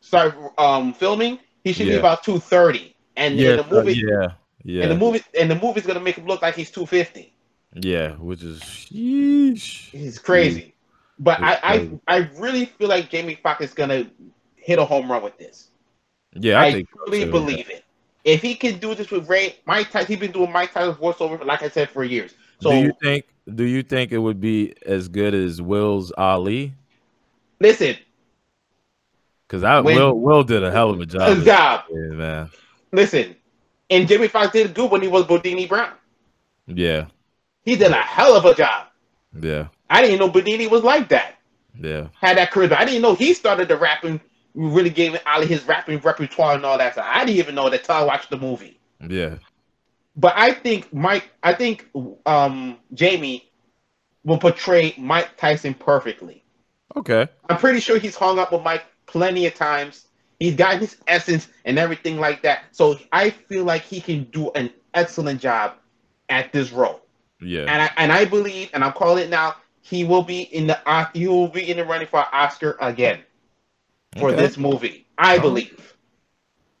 start 0.00 0.36
um 0.58 0.92
filming, 0.92 1.38
he 1.64 1.72
should 1.72 1.86
be 1.86 1.94
about 1.94 2.22
two 2.22 2.38
thirty. 2.38 2.94
And 3.16 3.36
yeah, 3.36 3.56
the 3.56 3.64
movie, 3.64 3.94
yeah, 3.94 4.32
yeah, 4.64 4.82
and 4.82 4.90
the 4.90 4.96
movie, 4.96 5.22
and 5.38 5.50
the 5.50 5.54
movie's 5.54 5.84
gonna 5.84 6.00
make 6.00 6.16
him 6.16 6.26
look 6.26 6.40
like 6.42 6.54
he's 6.54 6.70
two 6.70 6.86
fifty. 6.86 7.34
yeah, 7.74 8.12
which 8.12 8.42
is 8.42 8.60
sheesh. 8.60 9.90
He's 9.90 10.18
crazy. 10.18 10.74
But 11.18 11.40
It's 11.40 11.60
I, 11.62 11.76
crazy. 11.76 12.00
I, 12.08 12.16
I 12.16 12.30
really 12.38 12.64
feel 12.64 12.88
like 12.88 13.10
Jamie 13.10 13.38
Foxx 13.42 13.64
is 13.64 13.74
gonna 13.74 14.10
hit 14.56 14.78
a 14.78 14.84
home 14.84 15.10
run 15.10 15.22
with 15.22 15.36
this. 15.38 15.68
Yeah, 16.34 16.58
I, 16.58 16.66
I, 16.66 16.72
think 16.72 16.88
so, 16.90 17.04
truly 17.04 17.24
too, 17.24 17.30
believe 17.30 17.70
it. 17.70 17.84
If 18.24 18.40
he 18.42 18.54
can 18.54 18.78
do 18.78 18.94
this 18.94 19.10
with 19.10 19.28
Ray, 19.28 19.56
Mike 19.66 19.90
Tyson, 19.90 20.06
he's 20.08 20.18
been 20.18 20.30
doing 20.32 20.52
Mike 20.52 20.72
Tyson's 20.72 20.96
voiceover, 20.98 21.38
for 21.38 21.44
like 21.44 21.62
I 21.62 21.68
said, 21.68 21.90
for 21.90 22.04
years. 22.04 22.34
So 22.60 22.70
do 22.70 22.76
you 22.78 22.92
think? 23.02 23.24
Do 23.52 23.64
you 23.64 23.82
think 23.82 24.12
it 24.12 24.18
would 24.18 24.40
be 24.40 24.74
as 24.86 25.08
good 25.08 25.34
as 25.34 25.60
Will's 25.60 26.12
Ali? 26.16 26.74
listen, 27.60 27.96
Because 29.46 29.64
I 29.64 29.80
When- 29.80 29.96
Will 29.96 30.14
Will 30.18 30.42
did 30.44 30.62
a 30.62 30.70
hell 30.70 30.90
of 30.90 31.00
a 31.00 31.06
job. 31.06 31.36
good 31.36 31.44
job. 31.44 31.84
Yeah, 31.90 32.14
man. 32.14 32.50
Listen, 32.92 33.34
and 33.90 34.06
Jimmy 34.08 34.28
Fox 34.28 34.52
did 34.52 34.74
good 34.74 34.90
when 34.90 35.02
he 35.02 35.08
was 35.08 35.24
Bundini 35.24 35.68
Brown. 35.68 35.92
Yeah, 36.66 37.06
He 37.64 37.76
did 37.76 37.90
a 37.90 37.94
hell 37.96 38.36
of 38.36 38.44
a 38.44 38.54
job. 38.54 38.86
yeah, 39.40 39.66
I 39.90 40.02
didn't 40.02 40.18
know 40.20 40.30
Bundini 40.30 40.70
was 40.70 40.82
like 40.84 41.08
that. 41.08 41.36
yeah. 41.80 42.08
Had 42.20 42.36
that 42.38 42.50
charisma. 42.52 42.76
I 42.78 42.84
didn't 42.84 43.02
know 43.02 43.14
he 43.14 43.34
started 43.34 43.68
the 43.68 43.76
rapping, 43.76 44.20
really 44.54 44.90
gave 44.90 45.16
Ali 45.26 45.46
his 45.46 45.64
rapping 45.64 45.98
repertoire 46.00 46.54
and 46.54 46.64
all 46.64 46.78
that 46.78 46.94
stuff. 46.94 47.06
I 47.08 47.24
didn't 47.24 47.38
even 47.38 47.54
know 47.54 47.70
that 47.70 47.80
until 47.80 47.96
I 47.96 48.04
watched 48.04 48.30
the 48.30 48.36
movie. 48.38 48.80
Yeah, 49.08 49.38
But 50.16 50.34
I 50.36 50.52
think 50.52 50.92
Mike, 50.92 51.30
I 51.42 51.54
think 51.54 51.88
um, 52.26 52.78
Jamie 52.94 53.50
will 54.24 54.38
portray 54.38 54.94
Mike 54.98 55.36
Tyson 55.36 55.74
perfectly. 55.74 56.44
okay. 56.96 57.28
I'm 57.48 57.58
pretty 57.58 57.80
sure 57.80 57.98
he's 57.98 58.16
hung 58.16 58.38
up 58.38 58.52
with 58.52 58.62
Mike 58.62 58.84
plenty 59.06 59.46
of 59.46 59.54
times. 59.54 60.06
He's 60.38 60.54
got 60.56 60.78
his 60.78 60.96
essence 61.06 61.48
and 61.64 61.78
everything 61.78 62.18
like 62.18 62.42
that. 62.42 62.64
So 62.72 62.98
I 63.12 63.30
feel 63.30 63.64
like 63.64 63.82
he 63.82 64.00
can 64.00 64.24
do 64.24 64.50
an 64.52 64.70
excellent 64.94 65.40
job 65.40 65.74
at 66.28 66.52
this 66.52 66.72
role. 66.72 67.00
Yeah, 67.40 67.62
And 67.62 67.82
I 67.82 67.90
and 67.96 68.12
I 68.12 68.24
believe, 68.24 68.70
and 68.72 68.84
I'm 68.84 68.92
calling 68.92 69.24
it 69.24 69.30
now, 69.30 69.56
he 69.80 70.04
will 70.04 70.22
be 70.22 70.42
in 70.42 70.66
the 70.68 70.88
uh, 70.88 71.06
he 71.12 71.26
will 71.26 71.48
be 71.48 71.68
in 71.70 71.76
the 71.78 71.84
running 71.84 72.06
for 72.06 72.20
an 72.20 72.26
Oscar 72.32 72.76
again 72.80 73.20
for 74.18 74.30
Okay. 74.30 74.36
this 74.42 74.56
movie. 74.58 75.06
I 75.18 75.38
Oh. 75.38 75.40
believe. 75.40 75.96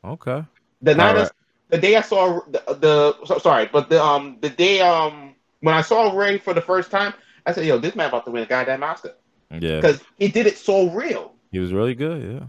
okay. 0.04 0.44
The 0.82 0.94
night, 0.94 1.16
All 1.16 1.22
I- 1.24 1.28
the 1.70 1.78
day 1.78 1.96
I 1.96 2.00
saw 2.02 2.40
the, 2.48 2.62
the 2.74 3.24
so, 3.26 3.38
sorry, 3.38 3.68
but 3.72 3.88
the 3.88 4.02
um 4.02 4.38
the 4.40 4.50
day 4.50 4.80
um 4.80 5.34
when 5.60 5.74
I 5.74 5.80
saw 5.82 6.12
Ray 6.16 6.38
for 6.38 6.52
the 6.54 6.60
first 6.60 6.90
time, 6.90 7.14
I 7.46 7.52
said, 7.52 7.64
"Yo, 7.66 7.78
this 7.78 7.94
man 7.94 8.08
about 8.08 8.24
to 8.26 8.30
win 8.32 8.42
a 8.42 8.46
goddamn 8.46 8.82
Oscar 8.82 9.14
Yeah, 9.50 9.76
because 9.76 10.02
he 10.18 10.28
did 10.28 10.46
it 10.46 10.58
so 10.58 10.90
real, 10.90 11.34
he 11.50 11.58
was 11.60 11.72
really 11.72 11.94
good. 11.94 12.22
Yeah. 12.22 12.46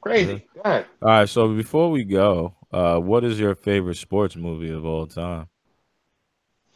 crazy." 0.00 0.46
Go 0.54 0.60
ahead. 0.64 0.86
All 1.02 1.08
right. 1.08 1.28
So 1.28 1.48
before 1.54 1.90
we 1.90 2.04
go, 2.04 2.54
uh, 2.72 2.98
what 2.98 3.24
is 3.24 3.38
your 3.38 3.54
favorite 3.56 3.96
sports 3.96 4.36
movie 4.36 4.70
of 4.70 4.84
all 4.86 5.06
time? 5.06 5.48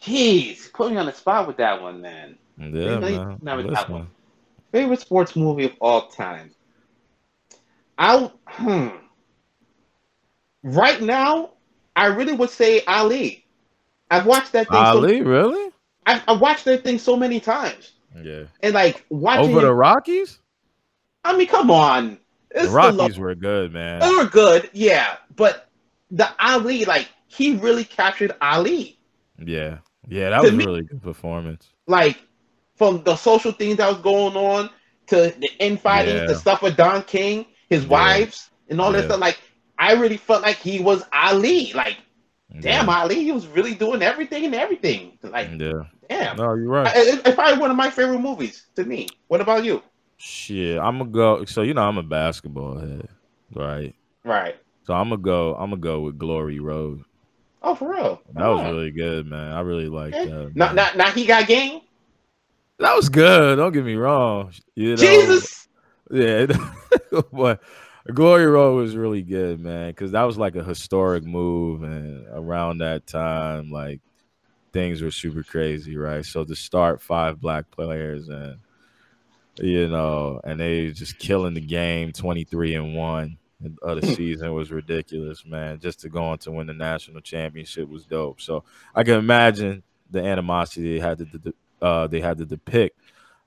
Jeez, 0.02 0.70
put 0.72 0.90
me 0.90 0.98
on 0.98 1.06
the 1.06 1.12
spot 1.12 1.46
with 1.46 1.56
that 1.58 1.80
one, 1.80 2.00
man. 2.02 2.36
Yeah, 2.58 2.66
Really? 2.68 3.16
man. 3.18 3.38
Now 3.40 3.58
it's 3.58 3.70
that 3.70 3.88
one. 3.88 4.08
Favorite 4.72 5.00
sports 5.00 5.34
movie 5.36 5.64
of 5.66 5.72
all 5.80 6.08
time. 6.08 6.50
I 7.98 8.30
hmm. 8.46 8.88
Right 10.62 11.00
now, 11.02 11.50
I 11.94 12.06
really 12.06 12.32
would 12.32 12.50
say 12.50 12.82
Ali. 12.86 13.44
I've 14.10 14.26
watched 14.26 14.52
that 14.52 14.68
thing. 14.68 14.76
So, 14.76 14.82
Ali, 14.98 15.22
really? 15.22 15.70
I, 16.06 16.22
I 16.28 16.32
watched 16.32 16.64
that 16.66 16.84
thing 16.84 16.98
so 16.98 17.16
many 17.16 17.40
times, 17.40 17.92
Yeah. 18.22 18.44
and 18.62 18.74
like 18.74 19.04
watching. 19.10 19.50
Over 19.50 19.60
the 19.62 19.68
him- 19.68 19.74
Rockies? 19.76 20.38
I 21.24 21.36
mean, 21.36 21.46
come 21.48 21.70
on. 21.70 22.18
The 22.54 22.68
Rockies 22.68 23.16
the, 23.16 23.20
were 23.20 23.34
good, 23.34 23.72
man. 23.72 24.00
they 24.00 24.10
were 24.10 24.26
good, 24.26 24.70
yeah, 24.72 25.16
but 25.34 25.68
the 26.10 26.28
Ali, 26.38 26.84
like 26.84 27.08
he 27.26 27.56
really 27.56 27.84
captured 27.84 28.32
Ali. 28.40 28.98
Yeah. 29.44 29.78
Yeah, 30.06 30.30
that 30.30 30.36
To 30.38 30.42
was 30.42 30.50
a 30.52 30.56
me- 30.56 30.64
really 30.66 30.82
good 30.82 31.02
performance. 31.02 31.70
like 31.86 32.18
from 32.76 33.02
the 33.04 33.16
social 33.16 33.52
things 33.52 33.78
that 33.78 33.88
was 33.88 33.98
going 34.02 34.36
on 34.36 34.68
to 35.06 35.16
the 35.38 35.48
infighting, 35.58 36.16
Yeah. 36.16 36.26
the 36.26 36.34
stuff 36.34 36.62
with 36.62 36.76
Don 36.76 37.02
King, 37.04 37.46
his 37.74 37.84
Yeah. 37.84 37.90
wives, 37.90 38.50
and 38.68 38.80
all 38.80 38.92
that 38.92 39.04
stuff. 39.04 39.20
Like, 39.20 39.38
I 39.78 39.92
really 39.94 40.16
felt 40.16 40.42
like 40.42 40.56
he 40.56 40.80
was 40.80 41.02
Ali. 41.12 41.72
Like, 41.74 41.96
damn, 42.60 42.88
Ali, 42.88 43.22
he 43.24 43.32
was 43.32 43.46
really 43.46 43.74
doing 43.74 44.02
everything 44.02 44.44
and 44.44 44.54
everything. 44.54 45.18
Like, 45.22 45.48
Yeah. 45.58 45.72
damn. 46.08 46.36
No, 46.36 46.54
you're 46.54 46.68
right. 46.68 46.94
It- 46.96 47.26
It's 47.26 47.34
probably 47.34 47.58
one 47.60 47.70
of 47.70 47.76
my 47.76 47.90
favorite 47.90 48.20
movies 48.20 48.66
to 48.76 48.84
me. 48.84 49.08
What 49.28 49.40
about 49.40 49.64
you? 49.64 49.82
Shit, 50.16 50.78
I'm 50.78 50.98
gonna 50.98 51.10
go. 51.10 51.44
So 51.44 51.62
you 51.62 51.74
know, 51.74 51.82
I'm 51.82 51.98
a 51.98 52.02
basketball 52.02 52.78
head, 52.78 53.08
right? 53.54 53.94
Right. 54.24 54.56
So 54.86 54.94
I'm 54.94 55.08
gonna 55.08 55.20
go. 55.20 55.54
I'm 55.56 55.70
gonna 55.70 55.82
go 55.82 56.00
with 56.00 56.18
Glory 56.18 56.60
Road. 56.60 57.02
Oh, 57.62 57.74
for 57.74 57.92
real. 57.92 58.20
That 58.34 58.46
was 58.46 58.62
really 58.70 58.90
good, 58.90 59.26
man. 59.26 59.52
I 59.52 59.60
really 59.60 59.88
like 59.88 60.14
Okay. 60.14 60.26
that. 60.30 60.54
Now, 60.54 60.66
man. 60.66 60.76
now, 60.76 60.88
now 60.96 61.10
he 61.10 61.24
got 61.26 61.46
game. 61.46 61.80
that 62.78 62.94
was 62.96 63.08
good. 63.08 63.56
Don't 63.56 63.72
get 63.72 63.84
me 63.84 63.94
wrong. 63.96 64.52
You 64.74 64.90
know, 64.90 64.96
Jesus. 64.96 65.63
Yeah, 66.10 66.46
but 67.32 67.62
Glory 68.12 68.46
Road 68.46 68.76
was 68.76 68.96
really 68.96 69.22
good, 69.22 69.60
man, 69.60 69.90
because 69.90 70.12
that 70.12 70.22
was 70.24 70.36
like 70.36 70.56
a 70.56 70.64
historic 70.64 71.24
move, 71.24 71.82
and 71.82 72.26
around 72.32 72.78
that 72.78 73.06
time, 73.06 73.70
like 73.70 74.00
things 74.72 75.02
were 75.02 75.10
super 75.10 75.42
crazy, 75.42 75.96
right? 75.96 76.24
So 76.24 76.44
to 76.44 76.56
start 76.56 77.02
five 77.02 77.40
black 77.40 77.70
players 77.70 78.28
and 78.28 78.58
you 79.58 79.88
know, 79.88 80.40
and 80.44 80.58
they 80.58 80.90
just 80.90 81.18
killing 81.18 81.54
the 81.54 81.60
game, 81.60 82.12
twenty 82.12 82.44
three 82.44 82.74
and 82.74 82.94
one 82.94 83.38
of 83.82 84.00
the 84.00 84.06
season 84.14 84.52
was 84.52 84.72
ridiculous, 84.72 85.44
man. 85.46 85.78
Just 85.78 86.00
to 86.00 86.08
go 86.08 86.24
on 86.24 86.38
to 86.38 86.50
win 86.50 86.66
the 86.66 86.74
national 86.74 87.20
championship 87.20 87.88
was 87.88 88.04
dope. 88.04 88.40
So 88.40 88.64
I 88.94 89.04
can 89.04 89.14
imagine 89.14 89.82
the 90.10 90.22
animosity 90.24 90.94
they 90.94 91.00
had 91.00 91.18
to 91.18 91.54
uh, 91.80 92.06
they 92.06 92.20
had 92.20 92.38
to 92.38 92.46
depict 92.46 92.98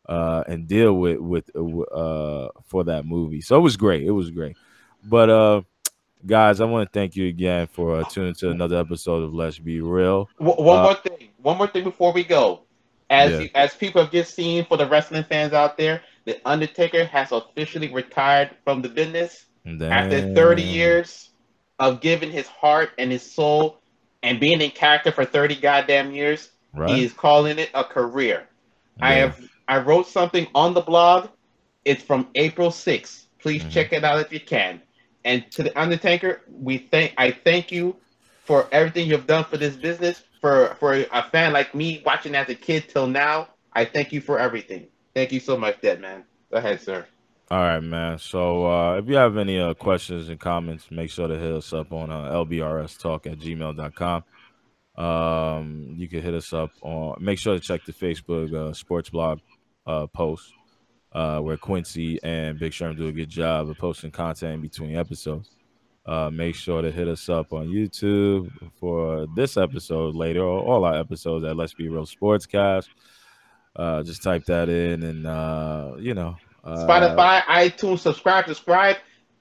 uh, 0.07 0.43
and 0.47 0.67
deal 0.67 0.93
with 0.93 1.19
with 1.19 1.49
uh, 1.55 2.49
for 2.65 2.83
that 2.85 3.05
movie. 3.05 3.41
So 3.41 3.57
it 3.57 3.61
was 3.61 3.77
great. 3.77 4.03
It 4.03 4.11
was 4.11 4.31
great. 4.31 4.55
But 5.03 5.29
uh, 5.29 5.61
guys, 6.25 6.59
I 6.61 6.65
want 6.65 6.91
to 6.91 6.99
thank 6.99 7.15
you 7.15 7.27
again 7.27 7.67
for 7.67 7.99
uh, 7.99 8.03
tuning 8.03 8.33
to 8.35 8.49
another 8.49 8.77
episode 8.77 9.23
of 9.23 9.33
Let's 9.33 9.59
Be 9.59 9.81
Real. 9.81 10.29
One 10.37 10.79
Uh, 10.79 10.83
more 10.83 10.95
thing. 10.95 11.29
One 11.41 11.57
more 11.57 11.67
thing 11.67 11.83
before 11.83 12.11
we 12.13 12.23
go. 12.23 12.61
As 13.09 13.31
Yeah. 13.31 13.39
you, 13.39 13.49
as 13.55 13.73
people 13.73 14.01
have 14.01 14.11
just 14.11 14.33
seen 14.33 14.65
for 14.65 14.77
the 14.77 14.85
wrestling 14.85 15.23
fans 15.23 15.53
out 15.53 15.77
there, 15.77 16.01
the 16.25 16.39
Undertaker 16.45 17.05
has 17.05 17.31
officially 17.31 17.87
retired 17.93 18.51
from 18.63 18.81
the 18.81 18.89
business 18.89 19.45
after 19.91 20.21
30 20.33 20.61
years 20.63 21.29
of 21.79 22.01
giving 22.01 22.31
his 22.31 22.47
heart 22.47 22.89
and 22.97 23.11
his 23.11 23.21
soul 23.21 23.77
and 24.23 24.39
being 24.39 24.59
in 24.61 24.71
character 24.71 25.11
for 25.11 25.23
30 25.23 25.55
goddamn 25.55 26.11
years. 26.11 26.51
right? 26.73 26.89
He 26.89 27.03
is 27.03 27.13
calling 27.13 27.59
it 27.59 27.69
a 27.73 27.83
career. 27.83 28.47
I 28.99 29.13
have 29.15 29.37
I 29.67 29.79
wrote 29.79 30.07
something 30.07 30.47
on 30.55 30.73
the 30.73 30.81
blog. 30.81 31.29
It's 31.85 32.03
from 32.03 32.27
April 32.35 32.71
6th. 32.71 33.27
Please 33.39 33.63
Mhm. 33.63 33.71
check 33.71 33.93
it 33.93 34.03
out 34.03 34.19
if 34.19 34.31
you 34.31 34.39
can. 34.39 34.81
And 35.23 35.49
to 35.51 35.63
the 35.63 35.77
Undertaker, 35.79 36.41
we 36.49 36.77
thank 36.77 37.13
I 37.17 37.31
thank 37.31 37.71
you 37.71 37.95
for 38.45 38.67
everything 38.71 39.07
you've 39.09 39.27
done 39.27 39.43
for 39.43 39.57
this 39.57 39.75
business. 39.75 40.23
For 40.41 40.75
for 40.79 40.93
a 41.11 41.23
fan 41.31 41.53
like 41.53 41.73
me 41.75 42.01
watching 42.05 42.35
as 42.35 42.49
a 42.49 42.55
kid 42.55 42.87
till 42.87 43.07
now, 43.07 43.49
I 43.73 43.85
thank 43.85 44.11
you 44.13 44.21
for 44.21 44.39
everything. 44.39 44.87
Thank 45.13 45.31
you 45.31 45.39
so 45.39 45.57
much, 45.57 45.81
Dead 45.81 45.99
Man. 45.99 46.23
Go 46.51 46.57
ahead, 46.57 46.81
sir. 46.81 47.05
All 47.49 47.59
right, 47.59 47.79
man. 47.79 48.19
So 48.19 48.65
uh, 48.69 48.97
if 48.97 49.07
you 49.07 49.15
have 49.15 49.37
any 49.37 49.59
uh, 49.59 49.73
questions 49.73 50.29
and 50.29 50.39
comments, 50.39 50.91
make 50.91 51.09
sure 51.09 51.27
to 51.27 51.37
hit 51.37 51.51
us 51.51 51.73
up 51.73 51.91
on 51.93 52.11
uh, 52.11 52.31
lbrstalk 52.31 53.25
at 53.25 53.39
gmail.com. 53.39 54.23
Um, 54.97 55.93
you 55.95 56.07
can 56.07 56.21
hit 56.21 56.33
us 56.33 56.51
up 56.53 56.71
on, 56.81 57.17
make 57.19 57.39
sure 57.39 57.53
to 57.53 57.59
check 57.59 57.85
the 57.85 57.93
Facebook 57.93 58.53
uh, 58.53 58.73
sports 58.73 59.09
blog 59.09 59.39
uh, 59.87 60.05
post 60.07 60.53
uh, 61.13 61.39
where 61.39 61.57
Quincy 61.57 62.19
and 62.21 62.59
Big 62.59 62.71
Sherm 62.73 62.95
do 62.95 63.07
a 63.07 63.11
good 63.11 63.29
job 63.29 63.69
of 63.69 63.77
posting 63.77 64.11
content 64.11 64.55
in 64.55 64.61
between 64.61 64.95
episodes. 64.95 65.49
Uh, 66.05 66.29
make 66.29 66.55
sure 66.55 66.81
to 66.81 66.89
hit 66.91 67.07
us 67.07 67.27
up 67.27 67.51
on 67.51 67.67
YouTube 67.67 68.49
for 68.79 69.25
this 69.35 69.57
episode 69.57 70.15
later, 70.15 70.41
or 70.41 70.61
all 70.61 70.85
our 70.85 70.97
episodes 70.97 71.43
at 71.43 71.57
Let's 71.57 71.73
Be 71.73 71.89
Real 71.89 72.05
Sportscast. 72.05 72.87
Uh, 73.75 74.03
just 74.03 74.23
type 74.23 74.45
that 74.45 74.69
in 74.69 75.03
and, 75.03 75.27
uh, 75.27 75.91
you 75.99 76.13
know, 76.13 76.35
uh, 76.63 76.87
Spotify, 76.87 77.41
iTunes, 77.43 77.99
subscribe, 77.99 78.45
subscribe. 78.45 78.97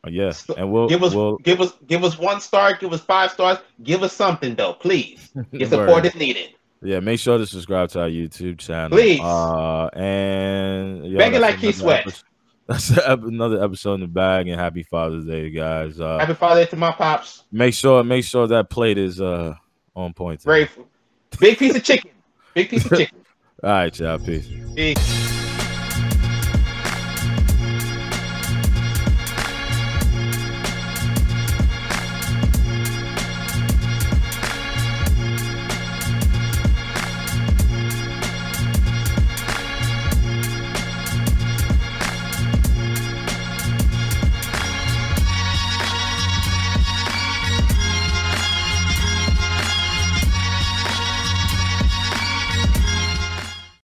yeah, 0.09 0.31
So- 0.31 0.55
and 0.57 0.71
we'll 0.73 0.89
Give 0.89 1.03
us 1.05 1.15
we'll 1.15 1.37
give 1.39 1.61
us 1.61 1.73
give 1.87 2.05
us 2.05 2.19
one 2.19 2.41
star, 2.41 2.75
give 2.77 2.93
us 2.93 3.01
five 3.01 3.31
stars, 3.31 3.59
give 3.83 4.03
us 4.03 4.13
something 4.13 4.55
though, 4.57 4.73
please. 4.75 5.31
Your 5.53 5.69
support 5.69 6.05
is 6.05 6.15
needed. 6.17 6.51
Yeah, 6.83 7.01
make 7.01 7.19
sure 7.21 7.39
to 7.39 7.47
subscribe 7.47 7.89
to 7.91 8.03
our 8.03 8.09
YouTube 8.09 8.59
channel, 8.59 8.97
Please. 8.97 9.21
Uh, 9.21 9.89
and 9.95 11.05
yo, 11.07 11.19
Beg 11.19 11.35
it 11.35 11.41
like 11.41 11.59
Keith 11.59 11.81
another 11.81 12.03
Sweat. 12.11 12.23
That's 12.69 12.91
another 12.91 13.63
episode 13.63 13.95
in 13.95 14.01
the 14.01 14.07
bag, 14.09 14.49
and 14.49 14.61
happy 14.61 14.83
Father's 14.83 15.25
Day, 15.25 15.51
guys. 15.51 16.01
Uh, 16.01 16.19
Happy 16.19 16.35
Father's 16.35 16.65
Day 16.67 16.71
to 16.71 16.77
my 16.77 16.91
pops. 16.93 17.45
make 17.53 17.75
sure 17.75 18.03
make 18.03 18.25
sure 18.25 18.47
that 18.49 18.71
plate 18.71 18.99
is 18.99 19.21
uh 19.21 19.55
on 19.95 20.13
point. 20.13 20.43
Grateful. 20.45 20.89
Big 21.39 21.59
piece 21.59 21.77
of 21.77 21.85
chicken. 21.85 22.11
Big 22.55 22.69
piece 22.69 22.85
of 22.91 22.91
chicken. 22.99 23.19
All 23.63 23.71
right, 23.71 23.99
y'all. 23.99 24.19
Peace. 24.19 24.49
Peace. 24.75 25.36